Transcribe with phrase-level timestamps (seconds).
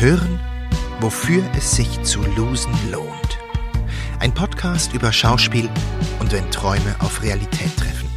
[0.00, 0.40] Hören,
[1.00, 3.38] wofür es sich zu losen lohnt.
[4.18, 5.68] Ein Podcast über Schauspiel
[6.20, 8.08] und wenn Träume auf Realität treffen.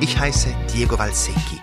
[0.00, 1.60] Ich heiße Diego Valsecchi.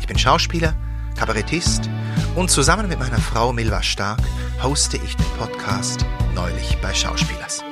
[0.00, 0.74] Ich bin Schauspieler,
[1.16, 1.88] Kabarettist
[2.34, 4.22] und zusammen mit meiner Frau Milva Stark
[4.60, 6.04] hoste ich den Podcast
[6.34, 7.62] Neulich bei Schauspielers.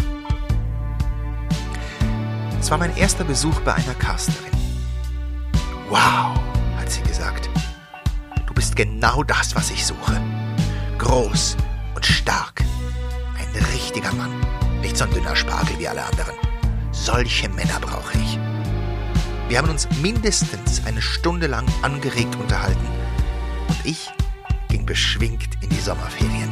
[2.61, 4.53] Es war mein erster Besuch bei einer Casterin.
[5.89, 6.39] Wow,
[6.79, 7.51] hat sie gesagt.
[8.47, 10.23] Du bist genau das, was ich suche.
[11.03, 11.57] Groß
[11.97, 12.63] und stark.
[13.37, 14.31] Ein richtiger Mann.
[14.81, 16.35] Nicht so ein dünner Spargel wie alle anderen.
[16.93, 18.39] Solche Männer brauche ich.
[19.49, 22.87] Wir haben uns mindestens eine Stunde lang angeregt unterhalten
[23.69, 24.11] und ich
[24.69, 26.51] ging beschwingt in die Sommerferien.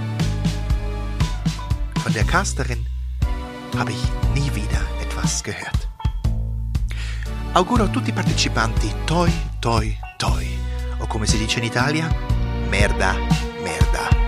[2.02, 2.84] Von der Casterin
[3.78, 4.02] habe ich
[4.34, 5.88] nie wieder etwas gehört.
[7.54, 10.44] Auguro a tutti i partecipanti toi, toi, toi.
[10.98, 12.08] O come si dice in Italia,
[12.68, 13.14] merda,
[13.62, 14.19] merda, merda.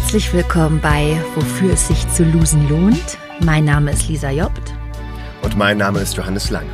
[0.00, 3.18] Herzlich willkommen bei Wofür es sich zu losen lohnt.
[3.40, 4.72] Mein Name ist Lisa Jobt.
[5.42, 6.70] Und mein Name ist Johannes Lange.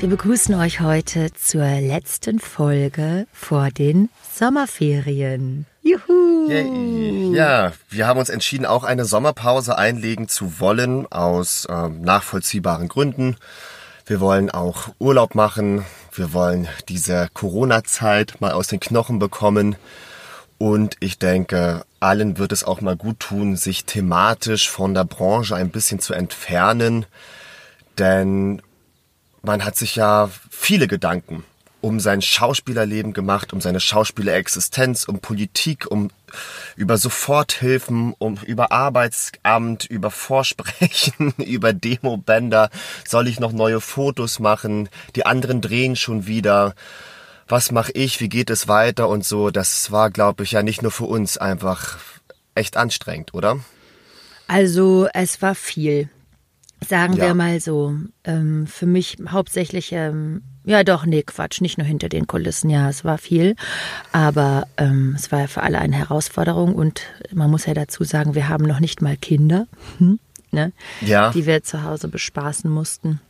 [0.00, 5.66] Wir begrüßen euch heute zur letzten Folge vor den Sommerferien.
[5.82, 6.48] Juhu!
[6.48, 7.36] Yay.
[7.36, 13.36] Ja, wir haben uns entschieden, auch eine Sommerpause einlegen zu wollen, aus äh, nachvollziehbaren Gründen.
[14.06, 15.84] Wir wollen auch Urlaub machen.
[16.12, 19.76] Wir wollen diese Corona-Zeit mal aus den Knochen bekommen.
[20.58, 25.54] Und ich denke, allen wird es auch mal gut tun, sich thematisch von der Branche
[25.54, 27.06] ein bisschen zu entfernen.
[27.96, 28.60] Denn
[29.42, 31.44] man hat sich ja viele Gedanken
[31.80, 36.10] um sein Schauspielerleben gemacht, um seine Schauspielerexistenz, um Politik, um
[36.76, 42.70] über Soforthilfen, um über Arbeitsamt, über Vorsprechen, über Demobänder.
[43.06, 44.88] Soll ich noch neue Fotos machen?
[45.14, 46.74] Die anderen drehen schon wieder.
[47.48, 48.20] Was mache ich?
[48.20, 49.08] Wie geht es weiter?
[49.08, 49.50] Und so.
[49.50, 51.98] Das war, glaube ich, ja nicht nur für uns einfach
[52.54, 53.58] echt anstrengend, oder?
[54.46, 56.08] Also es war viel.
[56.86, 57.26] Sagen Ja.
[57.26, 57.94] wir mal so.
[58.24, 62.88] Ähm, für mich hauptsächlich, ähm, ja doch, nee, Quatsch, nicht nur hinter den Kulissen, ja,
[62.88, 63.56] es war viel.
[64.12, 68.34] Aber ähm, es war ja für alle eine Herausforderung und man muss ja dazu sagen,
[68.34, 69.66] wir haben noch nicht mal Kinder,
[69.98, 70.20] hm,
[70.52, 71.30] ne, Ja.
[71.30, 73.20] die wir zu Hause bespaßen mussten.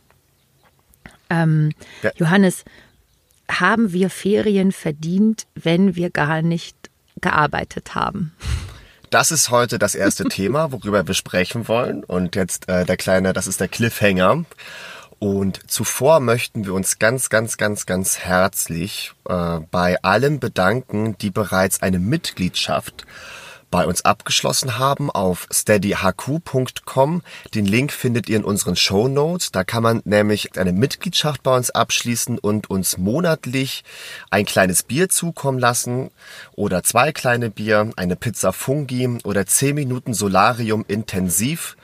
[1.29, 1.71] Ähm,
[2.03, 2.11] Ja.
[2.17, 2.65] Johannes,
[3.49, 6.75] haben wir Ferien verdient, wenn wir gar nicht
[7.21, 8.33] gearbeitet haben?
[9.09, 12.03] Das ist heute das erste Thema, worüber wir sprechen wollen.
[12.03, 14.45] Und jetzt äh, der kleine, das ist der Cliffhanger.
[15.19, 21.29] Und zuvor möchten wir uns ganz, ganz, ganz, ganz herzlich äh, bei allen bedanken, die
[21.29, 23.05] bereits eine Mitgliedschaft
[23.69, 27.21] bei uns abgeschlossen haben auf steadyhq.com.
[27.53, 29.51] Den Link findet ihr in unseren Show Notes.
[29.51, 33.83] Da kann man nämlich eine Mitgliedschaft bei uns abschließen und uns monatlich
[34.29, 36.11] ein kleines Bier zukommen lassen
[36.55, 41.75] oder zwei kleine Bier, eine Pizza Fungi oder 10 Minuten Solarium intensiv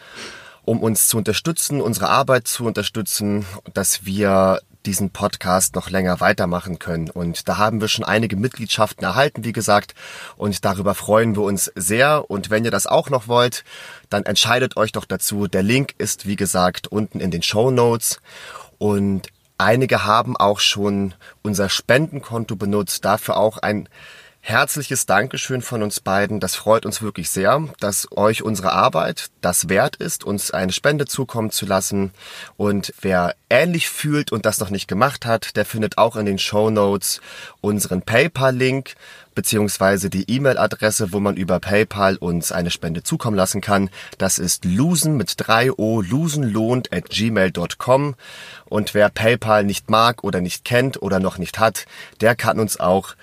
[0.65, 6.79] um uns zu unterstützen, unsere Arbeit zu unterstützen, dass wir diesen Podcast noch länger weitermachen
[6.79, 7.09] können.
[7.09, 9.95] Und da haben wir schon einige Mitgliedschaften erhalten, wie gesagt.
[10.37, 12.29] Und darüber freuen wir uns sehr.
[12.29, 13.63] Und wenn ihr das auch noch wollt,
[14.09, 15.47] dann entscheidet euch doch dazu.
[15.47, 18.19] Der Link ist, wie gesagt, unten in den Show Notes.
[18.77, 23.05] Und einige haben auch schon unser Spendenkonto benutzt.
[23.05, 23.89] Dafür auch ein
[24.47, 26.39] Herzliches Dankeschön von uns beiden.
[26.39, 31.07] Das freut uns wirklich sehr, dass euch unsere Arbeit das wert ist, uns eine Spende
[31.07, 32.11] zukommen zu lassen.
[32.55, 36.37] Und wer ähnlich fühlt und das noch nicht gemacht hat, der findet auch in den
[36.37, 37.21] Show Notes
[37.59, 38.93] unseren PayPal-Link
[39.33, 43.89] beziehungsweise die E-Mail-Adresse, wo man über PayPal uns eine Spende zukommen lassen kann.
[44.19, 48.13] Das ist losen mit 3 O, losenlohnt at gmail.com.
[48.65, 51.87] Und wer PayPal nicht mag oder nicht kennt oder noch nicht hat,
[52.21, 53.15] der kann uns auch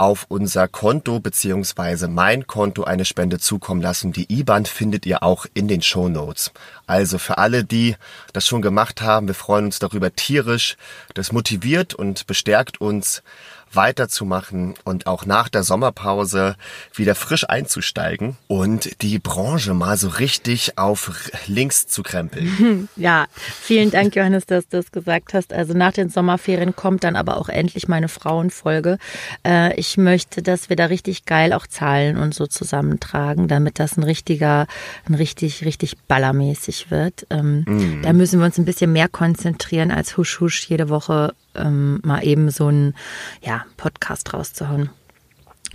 [0.00, 4.12] auf unser Konto beziehungsweise mein Konto eine Spende zukommen lassen.
[4.12, 6.52] Die IBAN findet ihr auch in den Show Notes.
[6.86, 7.96] Also für alle, die
[8.32, 10.78] das schon gemacht haben, wir freuen uns darüber tierisch.
[11.12, 13.22] Das motiviert und bestärkt uns
[13.72, 16.56] weiterzumachen und auch nach der Sommerpause
[16.94, 22.88] wieder frisch einzusteigen und die Branche mal so richtig auf links zu krempeln.
[22.96, 23.26] Ja,
[23.62, 25.52] vielen Dank, Johannes, dass du das gesagt hast.
[25.52, 28.98] Also nach den Sommerferien kommt dann aber auch endlich meine Frauenfolge.
[29.46, 33.96] Äh, ich möchte, dass wir da richtig geil auch Zahlen und so zusammentragen, damit das
[33.96, 34.66] ein richtiger,
[35.06, 37.26] ein richtig, richtig ballermäßig wird.
[37.30, 42.00] Ähm, Da müssen wir uns ein bisschen mehr konzentrieren, als husch husch jede Woche ähm,
[42.04, 42.94] mal eben so einen
[43.42, 44.90] ja, Podcast rauszuhauen.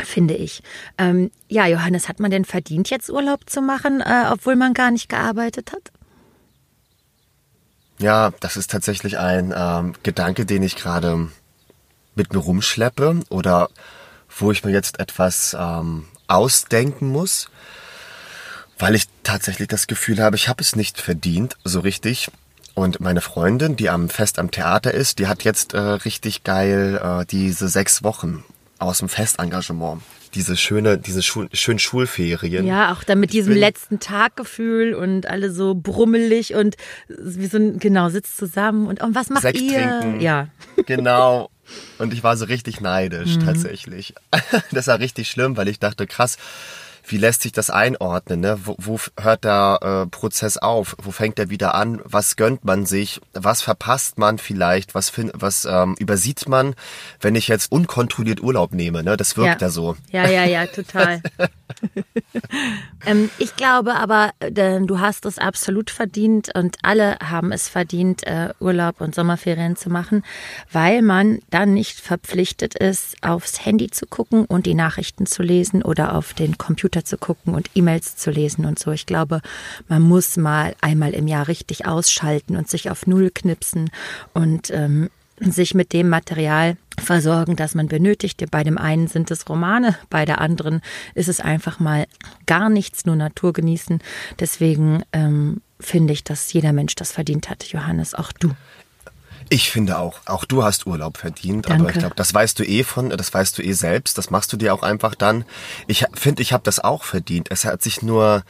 [0.04, 0.62] finde ich.
[0.98, 4.92] Ähm, ja, Johannes, hat man denn verdient, jetzt Urlaub zu machen, äh, obwohl man gar
[4.92, 5.92] nicht gearbeitet hat?
[7.98, 11.30] Ja, das ist tatsächlich ein ähm, Gedanke, den ich gerade
[12.14, 13.70] mit mir rumschleppe oder
[14.38, 17.50] wo ich mir jetzt etwas ähm, ausdenken muss,
[18.78, 22.30] weil ich tatsächlich das Gefühl habe, ich habe es nicht verdient, so richtig.
[22.76, 27.00] Und meine Freundin, die am Fest am Theater ist, die hat jetzt äh, richtig geil
[27.02, 28.44] äh, diese sechs Wochen
[28.80, 30.02] aus dem Festengagement.
[30.34, 32.66] Diese schöne, diese Schul schönen Schulferien.
[32.68, 36.76] Ja, auch dann mit diesem letzten Taggefühl und alle so brummelig und
[37.08, 39.72] wie so ein, genau, sitzt zusammen und, und was macht Sekt ihr?
[40.02, 40.20] trinken.
[40.20, 40.50] Ja.
[40.86, 41.50] Genau.
[42.00, 43.46] Und ich war so richtig neidisch, Mhm.
[43.46, 44.14] tatsächlich.
[44.74, 46.38] Das war richtig schlimm, weil ich dachte, krass,
[47.08, 48.40] wie lässt sich das einordnen?
[48.40, 48.60] Ne?
[48.64, 50.96] Wo, wo hört der äh, Prozess auf?
[51.02, 52.02] Wo fängt er wieder an?
[52.04, 53.22] Was gönnt man sich?
[53.34, 54.96] Was verpasst man vielleicht?
[54.96, 56.76] Was, fin was ähm, übersieht man,
[57.22, 59.04] wenn ich jetzt unkontrolliert Urlaub nehme?
[59.04, 59.18] Ne?
[59.18, 59.96] Das wirkt ja, so.
[60.12, 61.22] Ja, ja, ja, total.
[63.06, 64.52] ähm, ich glaube aber, äh,
[64.82, 69.90] du hast es absolut verdient und alle haben es verdient, äh, Urlaub und Sommerferien zu
[69.90, 70.24] machen,
[70.72, 75.82] weil man dann nicht verpflichtet ist, aufs Handy zu gucken und die Nachrichten zu lesen
[75.82, 78.92] oder auf den Computer zu gucken und E-Mails zu lesen und so.
[78.92, 79.42] Ich glaube,
[79.88, 83.90] man muss mal einmal im Jahr richtig ausschalten und sich auf Null knipsen
[84.34, 85.10] und ähm,
[85.40, 88.44] sich mit dem Material versorgen, das man benötigt.
[88.52, 90.82] Bei dem einen sind es Romane, bei der anderen
[91.14, 92.06] ist es einfach mal
[92.46, 94.02] gar nichts, nur Natur genießen.
[94.40, 98.52] Deswegen ähm, finde ich, dass jeder Mensch das verdient hat, Johannes, auch du.
[99.50, 101.84] Ich finde auch, auch du hast Urlaub verdient, Danke.
[101.84, 104.52] aber ich glaube, das weißt du eh von, das weißt du eh selbst, das machst
[104.52, 105.46] du dir auch einfach dann.
[105.86, 107.50] Ich finde, ich habe das auch verdient.
[107.52, 108.44] Es hat sich nur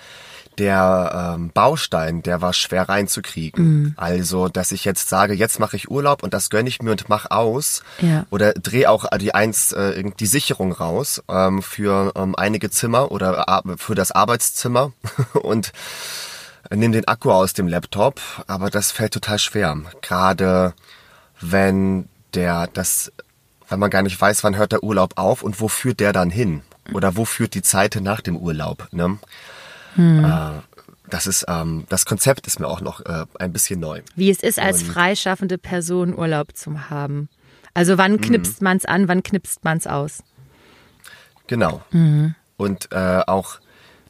[0.58, 3.94] der ähm, Baustein, der war schwer reinzukriegen.
[3.98, 7.10] Also, dass ich jetzt sage, jetzt mache ich Urlaub und das gönne ich mir und
[7.10, 7.84] mach aus.
[8.02, 8.26] Ja.
[8.30, 13.64] Oder dreh auch die eins äh, die Sicherung raus ähm, für ähm, einige Zimmer oder
[13.78, 14.94] für das Arbeitszimmer
[15.34, 15.72] und
[16.70, 19.78] nimm den Akku aus dem Laptop, aber das fällt total schwer.
[20.02, 20.74] Gerade
[21.42, 23.12] wenn der das,
[23.70, 26.30] wenn man gar nicht weiß, wann hört der Urlaub auf und wo führt der dann
[26.30, 26.64] hin?
[26.94, 28.88] Oder wo führt die Zeit nach dem Urlaub?
[28.92, 29.18] Ne?
[29.98, 30.62] Äh,
[31.10, 34.02] das ist, ähm, das Konzept ist mir auch noch äh, ein bisschen neu.
[34.16, 37.30] Wie es ist, als Und- freischaffende Person Urlaub zu haben.
[37.74, 40.24] Also wann knipst man's an, wann knipst man's aus?
[41.48, 41.84] Genau.
[42.58, 43.60] Und äh, auch,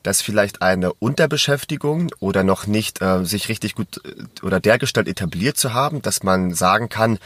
[0.03, 5.57] dass vielleicht eine Unterbeschäftigung oder noch nicht äh, sich richtig gut äh, oder dergestalt etabliert
[5.57, 7.17] zu haben, dass man sagen kann,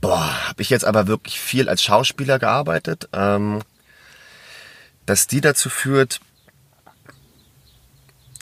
[0.00, 3.60] boah, habe ich jetzt aber wirklich viel als Schauspieler gearbeitet, ähm,
[5.06, 6.20] dass die dazu führt,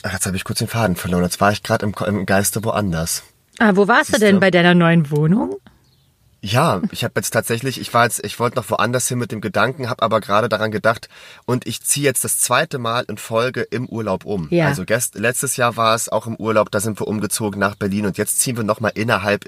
[0.03, 2.63] ach, jetzt habe ich kurz den Faden verloren, jetzt war ich gerade im, im Geiste
[2.63, 3.23] woanders.
[3.59, 4.25] Ah, wo warst du Siehste?
[4.25, 5.57] denn bei deiner neuen Wohnung?
[6.45, 9.39] Ja, ich habe jetzt tatsächlich, ich war jetzt, ich wollte noch woanders hin mit dem
[9.39, 11.07] Gedanken, habe aber gerade daran gedacht
[11.45, 14.49] und ich ziehe jetzt das zweite Mal in Folge im Urlaub um.
[14.51, 14.65] Ja.
[14.67, 18.05] Also gest, letztes Jahr war es auch im Urlaub, da sind wir umgezogen nach Berlin
[18.05, 19.45] und jetzt ziehen wir nochmal innerhalb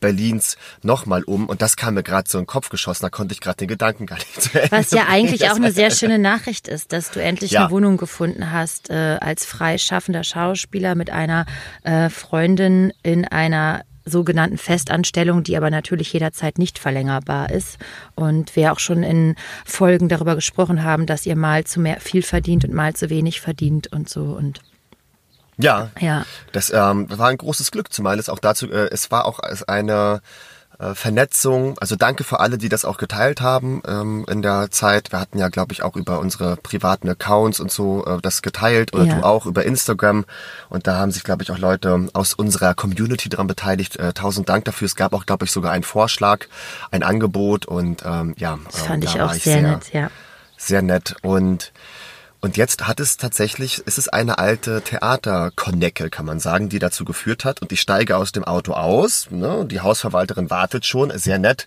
[0.00, 3.34] Berlins nochmal um und das kam mir gerade so in den Kopf geschossen, da konnte
[3.34, 6.18] ich gerade den Gedanken gar nicht zu Ende Was ja eigentlich auch eine sehr schöne
[6.18, 7.64] Nachricht ist, dass du endlich Ja.
[7.64, 11.44] eine Wohnung gefunden hast äh, als freischaffender Schauspieler mit einer
[11.82, 17.78] äh, Freundin in einer sogenannten Festanstellung, die aber natürlich jederzeit nicht verlängerbar ist.
[18.14, 22.22] Und wir auch schon in Folgen darüber gesprochen haben, dass ihr mal zu mehr viel
[22.22, 24.22] verdient und mal zu wenig verdient und so.
[24.22, 24.60] Und
[25.58, 26.24] Ja, Ja.
[26.52, 29.62] das ähm, war ein großes Glück, zumal es auch dazu, äh, es war auch als
[29.62, 30.22] eine
[30.80, 31.76] äh, Vernetzung.
[31.78, 35.12] Also danke für alle, die das auch geteilt haben ähm, in der Zeit.
[35.12, 38.94] Wir hatten ja, glaube ich, auch über unsere privaten Accounts und so äh, das geteilt
[38.94, 39.14] oder Ja.
[39.16, 40.24] du auch über Instagram.
[40.68, 43.96] Und da haben sich, glaube ich, auch Leute aus unserer Community dran beteiligt.
[43.96, 44.86] Äh, tausend Dank dafür.
[44.86, 46.46] Es gab auch, glaube ich, sogar einen Vorschlag,
[46.90, 50.10] ein Angebot und ähm, ja, das ähm, fand ich da auch war sehr, nett, ja.
[50.56, 51.16] sehr nett.
[51.22, 51.72] Und,
[52.40, 57.04] und jetzt hat es tatsächlich, es ist eine alte Theaterkonnecke, kann man sagen, die dazu
[57.04, 57.60] geführt hat.
[57.60, 59.28] Und ich steige aus dem Auto aus.
[59.30, 59.66] Ne?
[59.66, 61.66] Die Hausverwalterin wartet schon, sehr nett.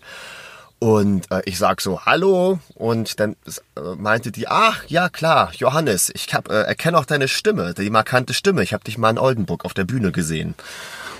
[0.80, 2.58] Und äh, ich sag so, hallo.
[2.74, 3.36] Und dann
[3.76, 7.88] äh, meinte die, ach, ja klar, Johannes, ich hab, äh, erkenne auch deine Stimme, die
[7.88, 8.62] markante Stimme.
[8.64, 10.56] Ich habe dich mal in Oldenburg auf der Bühne gesehen.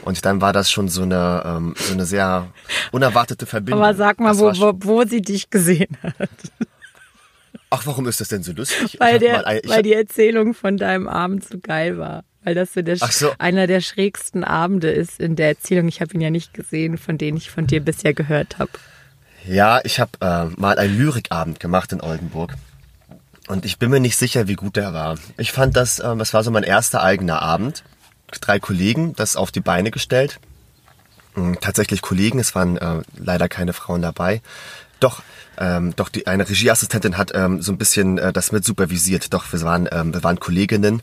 [0.02, 2.49] Und dann war das schon so eine, ähm, so eine sehr
[2.90, 3.82] unerwartete Verbindung.
[3.82, 6.28] Aber sag mal, wo, wo, wo sie dich gesehen hat.
[7.75, 8.97] Ach, warum ist das denn so lustig?
[9.00, 12.23] Weil, der, mal weil die Erzählung von deinem Abend so geil war.
[12.45, 13.33] Weil das so, der, so.
[13.38, 15.88] einer der schrägsten Abende ist in der Erzählung.
[15.88, 18.71] Ich habe ihn ja nicht gesehen, von denen ich von dir bisher gehört habe.
[19.47, 22.54] Ja, ich habe äh, mal einen Lyrikabend gemacht in Oldenburg.
[23.49, 25.19] Und ich bin mir nicht sicher, wie gut der war.
[25.37, 27.83] Ich fand das, äh, das war so mein erster eigener Abend.
[28.40, 30.38] Drei Kollegen, das auf die Beine gestellt.
[31.35, 34.43] Mm, Tatsächlich Kollegen, es waren äh, leider keine Frauen dabei.
[35.00, 35.23] Doch,
[35.58, 39.32] ähm, doch die eine Regieassistentin hat ähm, so ein bisschen äh, das mit supervisiert.
[39.34, 41.02] Doch, wir waren, ähm, wir waren Kolleginnen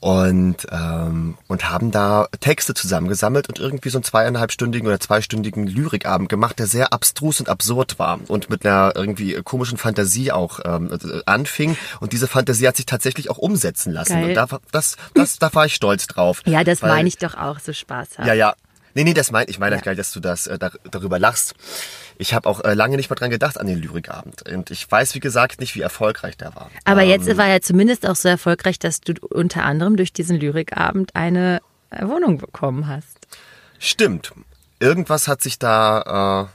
[0.00, 6.28] und ähm, und haben da Texte zusammengesammelt und irgendwie so einen zweieinhalbstündigen oder zweistündigen Lyrikabend
[6.28, 10.92] gemacht, der sehr abstrus und absurd war und mit einer irgendwie komischen Fantasie auch ähm,
[10.92, 14.28] äh, anfing und diese Fantasie hat sich tatsächlich auch umsetzen lassen Geil.
[14.28, 16.42] und da das das da war ich stolz drauf.
[16.46, 18.26] Ja, das weil- meine ich doch auch, so Spaß haben.
[18.28, 18.54] ja, ja.
[18.94, 19.82] Nee, nee, das mein, ich meine Ja.
[19.82, 21.54] gar nicht, dass du das äh, dar darüber lachst.
[22.20, 24.48] Ich habe auch äh, lange nicht mehr dran gedacht an den Lyrikabend.
[24.48, 26.70] Und ich weiß, wie gesagt, nicht, wie erfolgreich der war.
[26.84, 30.38] Aber Ähm, jetzt war er zumindest auch so erfolgreich, dass du unter anderem durch diesen
[30.38, 31.60] Lyrikabend eine
[31.90, 33.28] äh, Wohnung bekommen hast.
[33.78, 34.32] Stimmt.
[34.80, 36.48] Irgendwas hat sich da,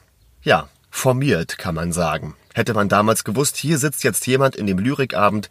[0.44, 2.36] äh, ja, formiert, kann man sagen.
[2.54, 5.50] Hätte man damals gewusst, hier sitzt jetzt jemand in dem Lyrikabend,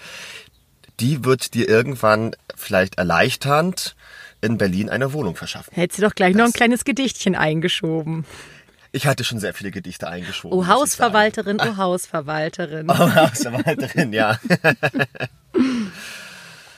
[1.00, 3.96] die wird dir irgendwann vielleicht erleichternd
[4.40, 5.72] in Berlin eine Wohnung verschaffen.
[5.74, 8.24] Hättest du doch gleich noch ein kleines Gedichtchen eingeschoben.
[8.94, 10.56] Ich hatte schon sehr viele Gedichte eingeschoben.
[10.56, 12.86] Oh Hausverwalterin, oh Hausverwalterin.
[12.90, 14.38] Oh, Hausverwalterin, ja.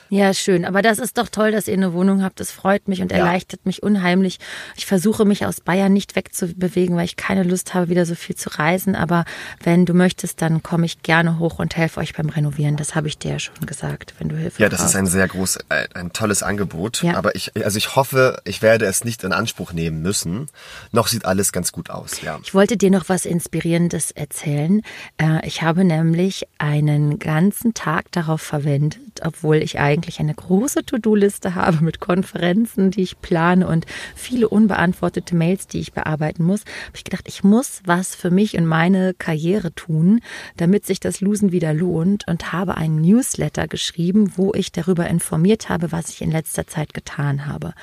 [0.09, 0.65] Ja, schön.
[0.65, 2.39] Aber das ist doch toll, dass ihr eine Wohnung habt.
[2.39, 3.17] Das freut mich und Ja.
[3.19, 4.37] erleichtert mich unheimlich.
[4.75, 8.35] Ich versuche mich aus Bayern nicht wegzubewegen, weil ich keine Lust habe, wieder so viel
[8.35, 8.95] zu reisen.
[8.95, 9.25] Aber
[9.63, 12.75] wenn du möchtest, dann komme ich gerne hoch und helfe euch beim Renovieren.
[12.77, 14.93] Das habe ich dir ja schon gesagt, wenn du Hilfe Ja, das brauchst.
[14.93, 17.01] ist ein sehr groß, ein, ein tolles Angebot.
[17.01, 17.15] Ja.
[17.15, 20.47] Aber ich, also ich hoffe, ich werde es nicht in Anspruch nehmen müssen.
[20.91, 22.39] Noch sieht alles ganz gut aus, ja.
[22.43, 24.81] Ich wollte dir noch was Inspirierendes erzählen.
[25.17, 29.94] Äh, Ich habe nämlich einen ganzen Tag darauf verwendet, obwohl ich eigentlich
[30.25, 33.85] eine große To-Do-Liste habe mit Konferenzen, die ich plane und
[34.15, 38.57] viele unbeantwortete Mails, die ich bearbeiten muss, habe ich gedacht, ich muss was für mich
[38.57, 40.21] und meine Karriere tun,
[40.57, 45.69] damit sich das Losen wieder lohnt und habe einen Newsletter geschrieben, wo ich darüber informiert
[45.69, 47.73] habe, was ich in letzter Zeit getan habe.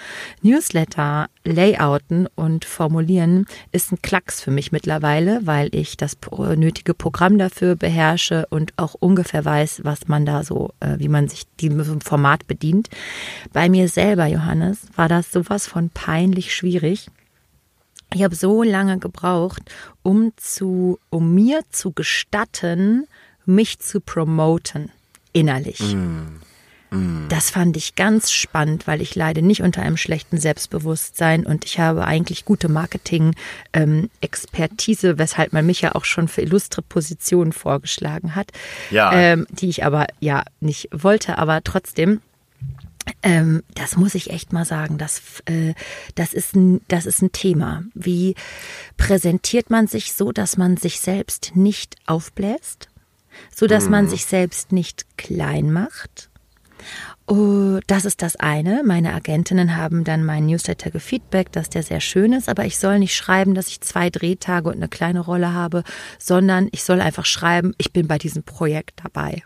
[0.42, 6.16] Newsletter layouten und formulieren ist ein Klacks für mich mittlerweile, weil ich das
[6.56, 11.28] nötige Programm dafür beherrsche und auch ungefähr weiß, was man da so, äh, wie man
[11.28, 12.88] sich diesem Format bedient.
[13.52, 17.08] Bei mir selber, Johannes, war das sowas von peinlich schwierig.
[18.14, 19.62] Ich habe so lange gebraucht,
[20.02, 23.06] um zu, um mir zu gestatten,
[23.46, 24.90] mich zu promoten
[25.32, 25.80] innerlich.
[27.30, 31.78] Das fand ich ganz spannend, weil ich leide nicht unter einem schlechten Selbstbewusstsein und ich
[31.78, 38.50] habe eigentlich gute Marketing-Expertise, weshalb man mich ja auch schon für illustre Positionen vorgeschlagen hat,
[38.90, 39.12] Ja.
[39.12, 42.20] ähm, die ich aber ja nicht wollte, aber trotzdem.
[43.22, 44.98] Ähm, das muss ich echt mal sagen.
[44.98, 45.74] Das, äh,
[46.14, 47.82] das, ist ein, das ist ein Thema.
[47.94, 48.34] Wie
[48.96, 52.88] präsentiert man sich so, dass man sich selbst nicht aufbläst?
[53.54, 56.28] So dass man sich selbst nicht klein macht?
[57.26, 58.82] Oh, das ist das eine.
[58.84, 62.98] Meine Agentinnen haben dann meinen Newsletter gefeedbackt, dass der sehr schön ist, aber ich soll
[62.98, 65.84] nicht schreiben, dass ich zwei Drehtage und eine kleine Rolle habe,
[66.18, 69.42] sondern ich soll einfach schreiben, ich bin bei diesem Projekt dabei.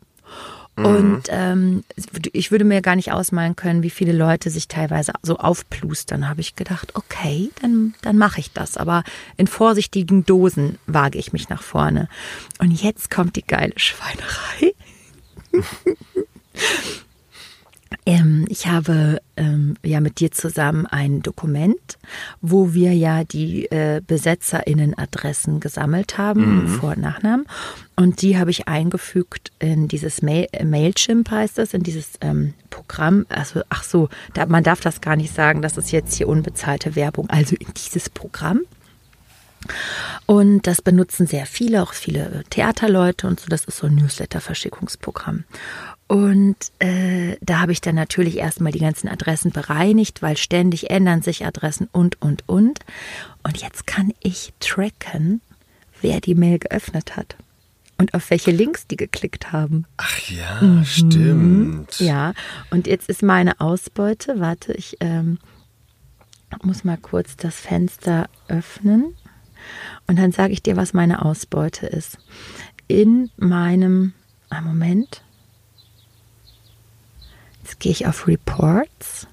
[0.76, 1.84] Und ähm,
[2.32, 6.28] ich würde mir gar nicht ausmalen können, wie viele Leute sich teilweise so aufplustern.
[6.28, 8.76] Habe ich gedacht, okay, dann, dann mache ich das.
[8.76, 9.02] Aber
[9.38, 12.10] in vorsichtigen Dosen wage ich mich nach vorne.
[12.58, 14.74] Und jetzt kommt die geile Schweinerei.
[18.04, 21.98] Ähm, ich habe ähm, ja mit dir zusammen ein Dokument,
[22.40, 27.46] wo wir ja die äh, BesetzerInnen-Adressen gesammelt haben, Vor- und Nachnamen.
[27.96, 32.54] Und die habe ich eingefügt in dieses Mail, äh, Mailchimp heißt das, in dieses ähm,
[32.70, 33.26] Programm.
[33.28, 36.94] Also, ach so, da, man darf das gar nicht sagen, das ist jetzt hier unbezahlte
[36.94, 37.30] Werbung.
[37.30, 38.62] Also in dieses Programm.
[40.26, 43.46] Und das benutzen sehr viele, auch viele Theaterleute und so.
[43.48, 45.44] Das ist so ein Newsletter-Verschickungsprogramm.
[46.08, 51.22] Und äh, da habe ich dann natürlich erstmal die ganzen Adressen bereinigt, weil ständig ändern
[51.22, 52.80] sich Adressen und, und, und.
[53.42, 55.40] Und jetzt kann ich tracken,
[56.00, 57.36] wer die Mail geöffnet hat
[57.98, 59.86] und auf welche Links die geklickt haben.
[59.96, 61.98] Ach ja, stimmt.
[61.98, 62.34] Ja,
[62.70, 65.38] und jetzt ist meine Ausbeute, warte, ich ähm,
[66.62, 69.16] muss mal kurz das Fenster öffnen
[70.06, 72.18] und dann sage ich dir, was meine Ausbeute ist.
[72.88, 74.12] In meinem,
[74.50, 75.22] ah, Moment,
[77.66, 79.26] jetzt gehe ich auf Reports.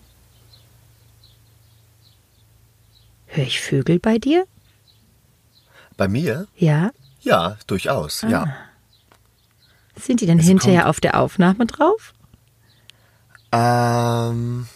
[3.28, 4.46] Höre ich Vögel bei dir?
[5.98, 6.48] Bei mir?
[6.56, 6.92] Ja.
[7.22, 8.30] Ja, durchaus, Ah.
[8.30, 8.56] ja.
[9.96, 12.14] Sind die denn Es hinterher kommt- auf der Aufnahme drauf?
[13.52, 14.68] Ähm,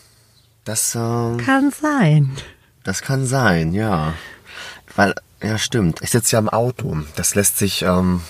[0.64, 2.38] das, ähm, Kann sein.
[2.84, 4.14] das kann sein, ja.
[4.96, 6.02] Weil, ja, stimmt.
[6.04, 6.98] Ich sitze ja im Auto.
[7.16, 8.22] Das lässt sich, ähm,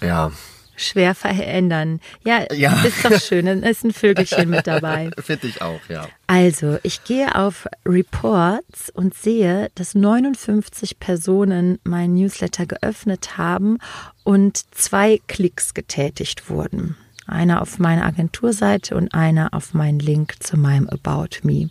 [0.00, 0.30] ja,
[0.76, 2.00] schwer verändern.
[2.24, 2.80] Ja, Ja.
[2.84, 3.46] ist doch schön.
[3.46, 5.10] Dann ist ein Vögelchen mit dabei.
[5.20, 6.06] Finde ich auch, ja.
[6.26, 13.78] Also, ich gehe auf Reports und sehe, dass 59 Personen mein Newsletter geöffnet haben
[14.24, 16.96] und zwei Klicks getätigt wurden.
[17.26, 21.70] Einer auf meine Agenturseite und einer auf meinen Link zu meinem About Me.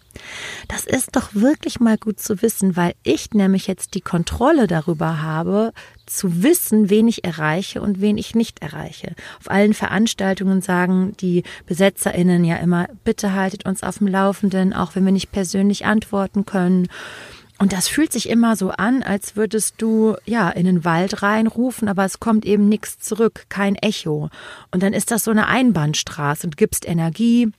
[0.68, 5.22] Das ist doch wirklich mal gut zu wissen, weil ich nämlich jetzt die Kontrolle darüber
[5.22, 5.72] habe,
[6.06, 9.16] zu wissen, wen ich erreiche und wen ich nicht erreiche.
[9.40, 14.96] Auf allen Veranstaltungen sagen die BesetzerInnen ja immer, bitte haltet uns auf dem Laufenden, auch
[14.96, 16.88] wenn wir nicht persönlich antworten können.
[17.58, 21.88] Und das fühlt sich immer so an, als würdest du ja in den Wald reinrufen,
[21.88, 24.30] aber es kommt eben nichts zurück, kein Echo.
[24.72, 27.52] Und dann ist das so eine Einbahnstraße und gibst Energie.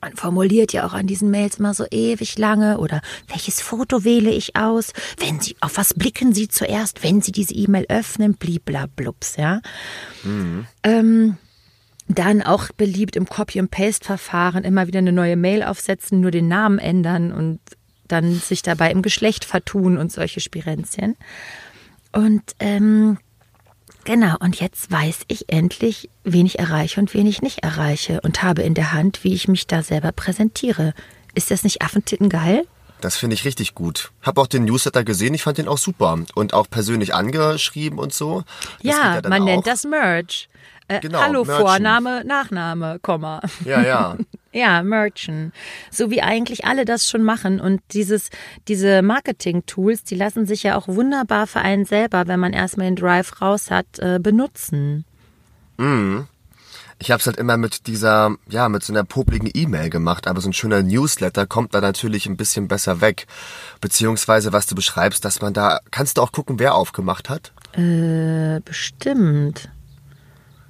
[0.00, 4.30] Man formuliert ja auch an diesen Mails immer so ewig lange oder welches Foto wähle
[4.30, 4.92] ich aus?
[5.18, 8.34] Wenn Sie, auf was blicken Sie zuerst, wenn Sie diese E-Mail öffnen?
[8.34, 9.60] Bliblablups, ja.
[10.82, 11.36] Ähm,
[12.08, 16.48] dann auch beliebt im Copy- and Paste-Verfahren immer wieder eine neue Mail aufsetzen, nur den
[16.48, 17.60] Namen ändern und
[18.10, 21.16] dann sich dabei im Geschlecht vertun und solche Spirenzchen.
[22.12, 23.18] Und ähm,
[24.04, 28.42] genau, und jetzt weiß ich endlich, wen ich erreiche und wen ich nicht erreiche und
[28.42, 30.92] habe in der Hand, wie ich mich da selber präsentiere.
[31.34, 32.64] Ist das nicht Affentitten geil?
[33.00, 34.10] Das finde ich richtig gut.
[34.20, 36.18] Hab auch den Newsletter gesehen, ich fand den auch super.
[36.34, 38.42] Und auch persönlich angeschrieben und so.
[38.82, 39.46] Das ja, dann man auch.
[39.46, 40.48] nennt das Merch.
[40.88, 41.64] Äh, Genau, Hallo, Merchen.
[41.64, 43.40] Vorname, Nachname, Komma.
[43.64, 44.16] Ja, ja.
[44.52, 45.52] Ja, Merchen.
[45.90, 47.60] So wie eigentlich alle das schon machen.
[47.60, 48.30] Und dieses,
[48.66, 52.96] diese Marketing-Tools, die lassen sich ja auch wunderbar für einen selber, wenn man erstmal den
[52.96, 55.04] Drive raus hat, äh, benutzen.
[56.98, 60.40] Ich habe es halt immer mit dieser, ja, mit so einer popligen E-Mail gemacht, aber
[60.40, 63.26] so ein schöner Newsletter kommt da natürlich ein bisschen besser weg.
[63.80, 67.52] Beziehungsweise, was du beschreibst, dass man da, kannst du auch gucken, wer aufgemacht hat?
[67.72, 69.70] Äh, bestimmt.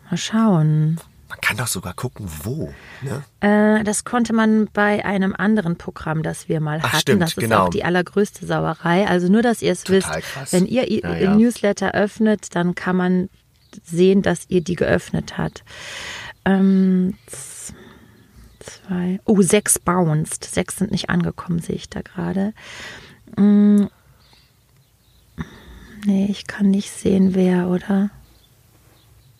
[0.08, 1.00] Mal schauen.
[1.40, 2.74] Man kann doch sogar gucken, wo.
[3.00, 3.24] Ne?
[3.40, 7.00] Äh, das konnte man bei einem anderen Programm, das wir mal Ach, hatten.
[7.00, 7.64] stimmt, das ist genau.
[7.66, 9.06] auch die allergrößte Sauerei.
[9.06, 10.10] Also nur, dass ihr es wisst.
[10.10, 10.52] Krass.
[10.52, 11.34] Wenn ihr Ja, ihr ja.
[11.34, 13.30] Newsletter öffnet, dann kann man
[13.82, 15.64] sehen, dass ihr die geöffnet hat.
[16.44, 17.14] Ähm,
[18.58, 20.44] zwei, oh, sechs bounced.
[20.44, 22.52] Sechs sind nicht angekommen, sehe ich da gerade.
[23.36, 23.86] Mm.
[26.04, 28.10] Nee, ich kann nicht sehen, wer, oder?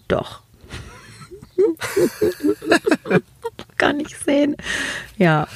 [0.08, 0.40] Doch.
[3.76, 4.56] kann ich sehen.
[5.16, 5.48] Ja.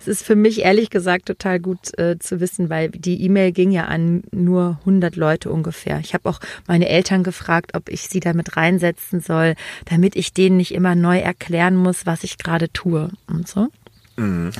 [0.00, 3.70] Es ist für mich ehrlich gesagt total gut äh, zu wissen, weil die E-Mail ging
[3.70, 6.00] ja an nur 100 Leute ungefähr.
[6.00, 10.56] Ich habe auch meine Eltern gefragt, ob ich sie damit reinsetzen soll, damit ich denen
[10.56, 13.68] nicht immer neu erklären muss, was ich gerade tue und so.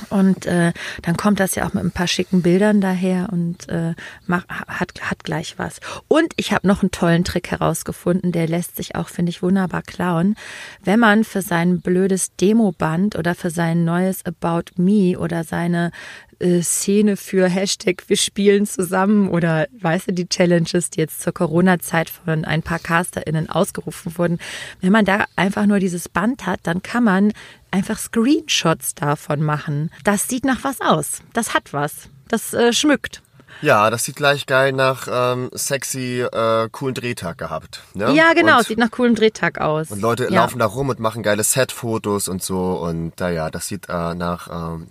[0.09, 3.95] Und äh, dann kommt das ja auch mit ein paar schicken Bildern daher und äh,
[4.25, 5.79] mach, hat, hat gleich was.
[6.07, 9.81] Und ich habe noch einen tollen Trick herausgefunden, der lässt sich auch, finde ich, wunderbar
[9.81, 10.35] klauen.
[10.83, 15.91] Wenn man für sein blödes Demoband oder für sein neues About Me oder seine
[16.39, 21.33] äh, Szene für Hashtag wir spielen zusammen oder weißt du, die Challenges, die jetzt zur
[21.33, 24.39] Corona-Zeit von ein paar CasterInnen ausgerufen wurden.
[24.81, 27.33] Wenn man da einfach nur dieses Band hat, dann kann man
[27.71, 29.91] einfach Screenshots davon machen.
[30.03, 31.21] Das sieht nach was aus.
[31.33, 32.09] Das hat was.
[32.27, 33.21] Das äh, schmückt.
[33.61, 37.81] Ja, das sieht gleich geil nach ähm, sexy, äh, coolen Drehtag gehabt.
[37.93, 38.13] Ne?
[38.13, 38.59] Ja, genau.
[38.59, 39.89] Und, sieht nach coolem Drehtag aus.
[39.89, 40.41] und Leute ja.
[40.41, 42.73] laufen da rum und machen geile Set-Fotos und so.
[42.73, 44.87] Und naja, das sieht äh, nach ähm,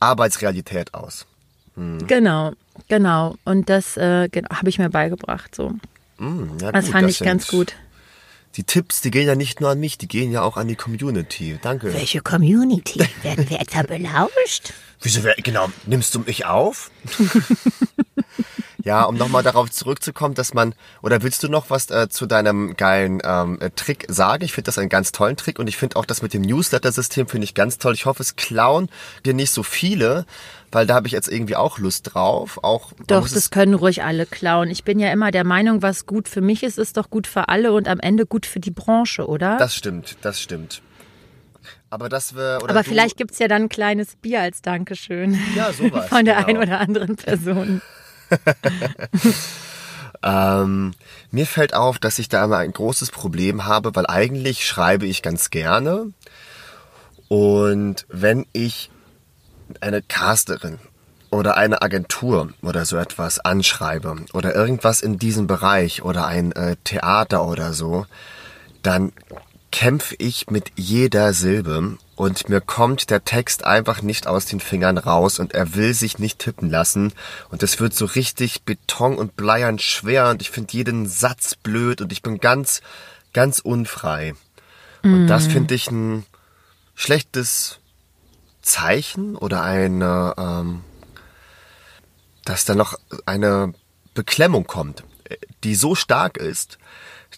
[0.00, 1.26] Arbeitsrealität aus.
[1.76, 2.52] Genau,
[2.88, 3.36] genau.
[3.44, 5.54] Und das äh, habe ich mir beigebracht.
[5.54, 5.74] So.
[6.18, 7.74] Mm, ja, Das gut, fand ich sind- ganz gut.
[8.56, 10.76] Die Tipps, die gehen ja nicht nur an mich, die gehen ja auch an die
[10.76, 11.58] Community.
[11.60, 11.92] Danke.
[11.92, 13.00] Welche Community?
[13.22, 14.72] Werden wir etwa belauscht?
[15.02, 16.90] Wieso, wer, genau, nimmst du mich auf?
[18.86, 20.72] ja, um nochmal darauf zurückzukommen, dass man,
[21.02, 24.44] oder willst du noch was äh, zu deinem geilen ähm, äh, Trick sagen?
[24.44, 27.26] Ich finde das einen ganz tollen Trick und ich finde auch das mit dem Newsletter-System
[27.26, 27.94] finde ich ganz toll.
[27.94, 28.88] Ich hoffe, es klauen
[29.24, 30.24] dir nicht so viele,
[30.70, 32.60] weil da habe ich jetzt irgendwie auch Lust drauf.
[32.62, 34.70] Auch, Doch, das es, können ruhig alle klauen.
[34.70, 37.48] Ich bin ja immer der Meinung, was gut für mich ist, ist doch gut für
[37.48, 39.56] alle und am Ende gut für die Branche, oder?
[39.56, 40.80] das stimmt, das stimmt.
[41.90, 45.36] Aber wir, Aber vielleicht gibt's ja dann ein kleines Bier als Dankeschön.
[45.56, 46.46] Ja, sowas, Von der genau.
[46.46, 47.80] einen oder anderen Person.
[50.22, 50.94] Ähm,
[51.30, 55.22] mir fällt auf, dass ich da immer ein großes Problem habe, weil eigentlich schreibe ich
[55.22, 56.12] ganz gerne.
[57.28, 58.90] Und wenn ich
[59.80, 60.78] eine Casterin
[61.30, 66.76] oder eine Agentur oder so etwas anschreibe oder irgendwas in diesem Bereich oder ein äh,
[66.84, 68.06] Theater oder so,
[68.82, 69.12] dann
[69.76, 74.96] kämpfe ich mit jeder Silbe und mir kommt der Text einfach nicht aus den Fingern
[74.96, 77.12] raus und er will sich nicht tippen lassen
[77.50, 82.00] und es wird so richtig beton und bleiern schwer und ich finde jeden Satz blöd
[82.00, 82.80] und ich bin ganz
[83.34, 84.34] ganz unfrei.
[85.02, 86.24] Und das finde ich ein
[86.94, 87.78] schlechtes
[88.62, 90.84] Zeichen oder eine, ähm,
[92.46, 92.94] dass da noch
[93.26, 93.74] eine
[94.14, 95.04] Beklemmung kommt,
[95.64, 96.78] die so stark ist,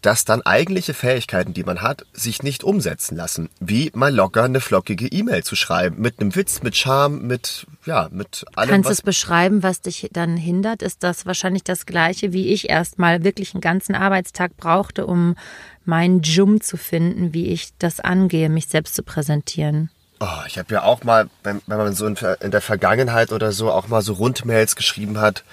[0.01, 3.49] dass dann eigentliche Fähigkeiten, die man hat, sich nicht umsetzen lassen.
[3.61, 6.01] Wie mal locker eine flockige E-Mail zu schreiben.
[6.01, 8.71] Mit einem Witz, mit Charme, mit, ja, mit allem.
[8.71, 10.83] Kannst du es beschreiben, was dich dann hindert?
[10.83, 15.37] Ist das wahrscheinlich das Gleiche, wie ich erstmal wirklich einen ganzen Arbeitstag brauchte, um
[15.85, 19.91] meinen Jum zu finden, wie ich das angehe, mich selbst zu präsentieren?
[20.21, 23.53] Oh, ich habe ja auch mal, wenn, wenn man so in, in der Vergangenheit oder
[23.53, 25.45] so auch mal so Rundmails geschrieben hat,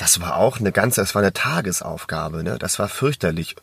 [0.00, 2.58] das war auch eine ganze, das war eine Tagesaufgabe, ne?
[2.58, 3.54] Das war fürchterlich.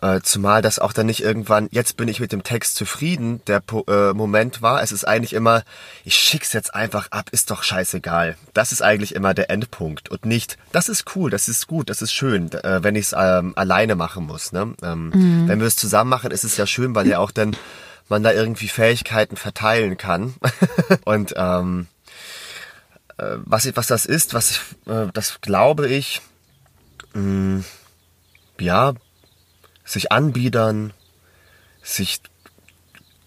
[0.00, 3.60] Äh, zumal das auch dann nicht irgendwann, jetzt bin ich mit dem Text zufrieden, der
[3.60, 4.82] po äh, Moment war.
[4.82, 5.64] Es ist eigentlich immer,
[6.04, 8.36] ich schick's jetzt einfach ab, ist doch scheißegal.
[8.54, 12.02] Das ist eigentlich immer der Endpunkt und nicht, das ist cool, das ist gut, das
[12.02, 14.52] ist schön, äh, wenn ich's ähm, alleine machen muss.
[14.52, 14.74] Ne?
[14.82, 17.56] Ähm, Wenn wir es zusammen machen, ist es ja schön, weil ja auch dann
[18.08, 20.34] man da irgendwie Fähigkeiten verteilen kann.
[21.04, 21.91] und ähm, äh,
[23.44, 26.20] was, was das ist, was äh, das glaube ich,
[27.14, 27.64] mh,
[28.60, 28.94] ja,
[29.84, 30.92] sich anbiedern,
[31.82, 32.20] sich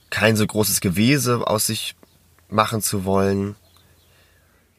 [0.10, 1.96] kein so großes Gewese aus sich
[2.50, 3.56] machen zu wollen.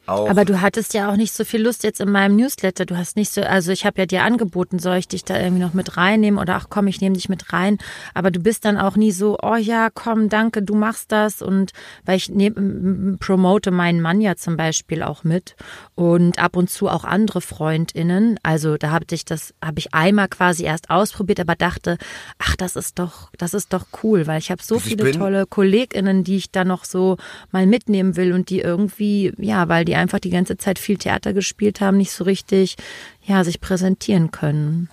[0.07, 2.85] Auch Aber du hattest ja auch nicht so viel Lust jetzt in meinem Newsletter.
[2.85, 5.61] Du hast nicht so, also ich habe ja dir angeboten, soll ich dich da irgendwie
[5.61, 7.77] noch mit reinnehmen oder ach komm, ich nehme dich mit rein.
[8.13, 11.41] Aber du bist dann auch nie so, oh ja, komm, danke, du machst das.
[11.41, 11.73] Und
[12.05, 15.55] weil ich nehm, promote meinen Mann ja zum Beispiel auch mit
[15.95, 18.39] und ab und zu auch andere FreundInnen.
[18.43, 21.97] Also da habe ich das, habe ich einmal quasi erst ausprobiert, aber dachte,
[22.39, 25.19] ach, das ist doch, das ist doch cool, weil ich habe so Ich viele bin-
[25.19, 27.17] tolle KollegInnen, die ich da noch so
[27.51, 31.33] mal mitnehmen will und die irgendwie, ja, weil die einfach die ganze Zeit viel Theater
[31.33, 32.75] gespielt haben, nicht so richtig,
[33.23, 34.89] ja, sich präsentieren können.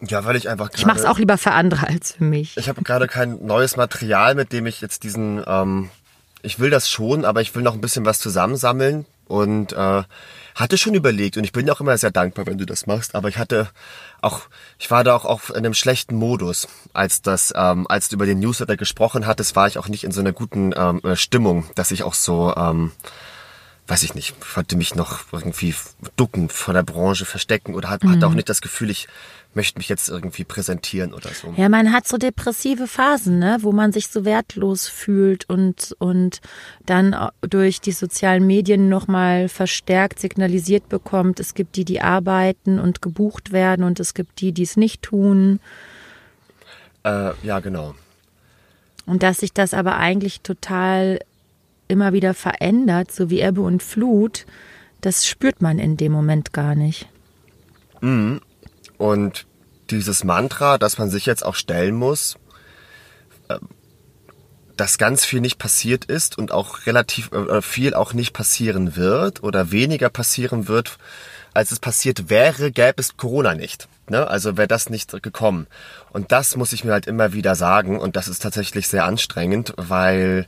[0.00, 2.56] ja, weil ich einfach Ich mache es gerade- auch lieber für andere als für mich.
[2.56, 5.42] Ich habe gerade kein neues Material, mit dem ich jetzt diesen.
[5.46, 5.90] Ähm,
[6.42, 10.02] ich will das schon, aber ich will noch ein bisschen was zusammensammeln und äh,
[10.54, 13.16] hatte schon überlegt und ich bin auch immer sehr dankbar, wenn du das machst.
[13.16, 13.68] Aber ich hatte
[14.22, 14.42] auch,
[14.78, 18.24] ich war da auch auf in einem schlechten Modus, als das, ähm, als du über
[18.26, 21.64] den Newsletter gesprochen hattest, war ich auch nicht in so einer guten ähm, äh, Stimmung,
[21.74, 22.92] dass ich auch so, ähm,
[23.88, 25.74] weiß ich nicht, wollte mich noch irgendwie
[26.16, 29.08] ducken vor der Branche verstecken oder hat, hatte auch nicht das Gefühl, ich
[29.54, 31.54] möchte mich jetzt irgendwie präsentieren oder so.
[31.56, 36.40] Ja, man hat so depressive Phasen, ne, wo man sich so wertlos fühlt und und
[36.84, 43.00] dann durch die sozialen Medien nochmal verstärkt signalisiert bekommt, es gibt die, die arbeiten und
[43.00, 45.60] gebucht werden und es gibt die, die es nicht tun.
[47.04, 47.94] Äh, ja, genau.
[49.06, 51.20] Und dass sich das aber eigentlich total
[51.88, 54.46] immer wieder verändert, so wie Ebbe und Flut,
[55.00, 57.08] das spürt man in dem Moment gar nicht.
[58.96, 59.46] Und
[59.90, 62.36] dieses Mantra, das man sich jetzt auch stellen muss,
[63.48, 63.58] äh,
[64.76, 69.42] dass ganz viel nicht passiert ist und auch relativ äh, viel auch nicht passieren wird
[69.42, 70.98] oder weniger passieren wird,
[71.52, 73.88] als es passiert wäre, gäbe es Corona nicht.
[74.08, 74.28] Ne?
[74.28, 75.66] Also wäre das nicht gekommen.
[76.10, 79.74] Und das muss ich mir halt immer wieder sagen und das ist tatsächlich sehr anstrengend,
[79.76, 80.46] weil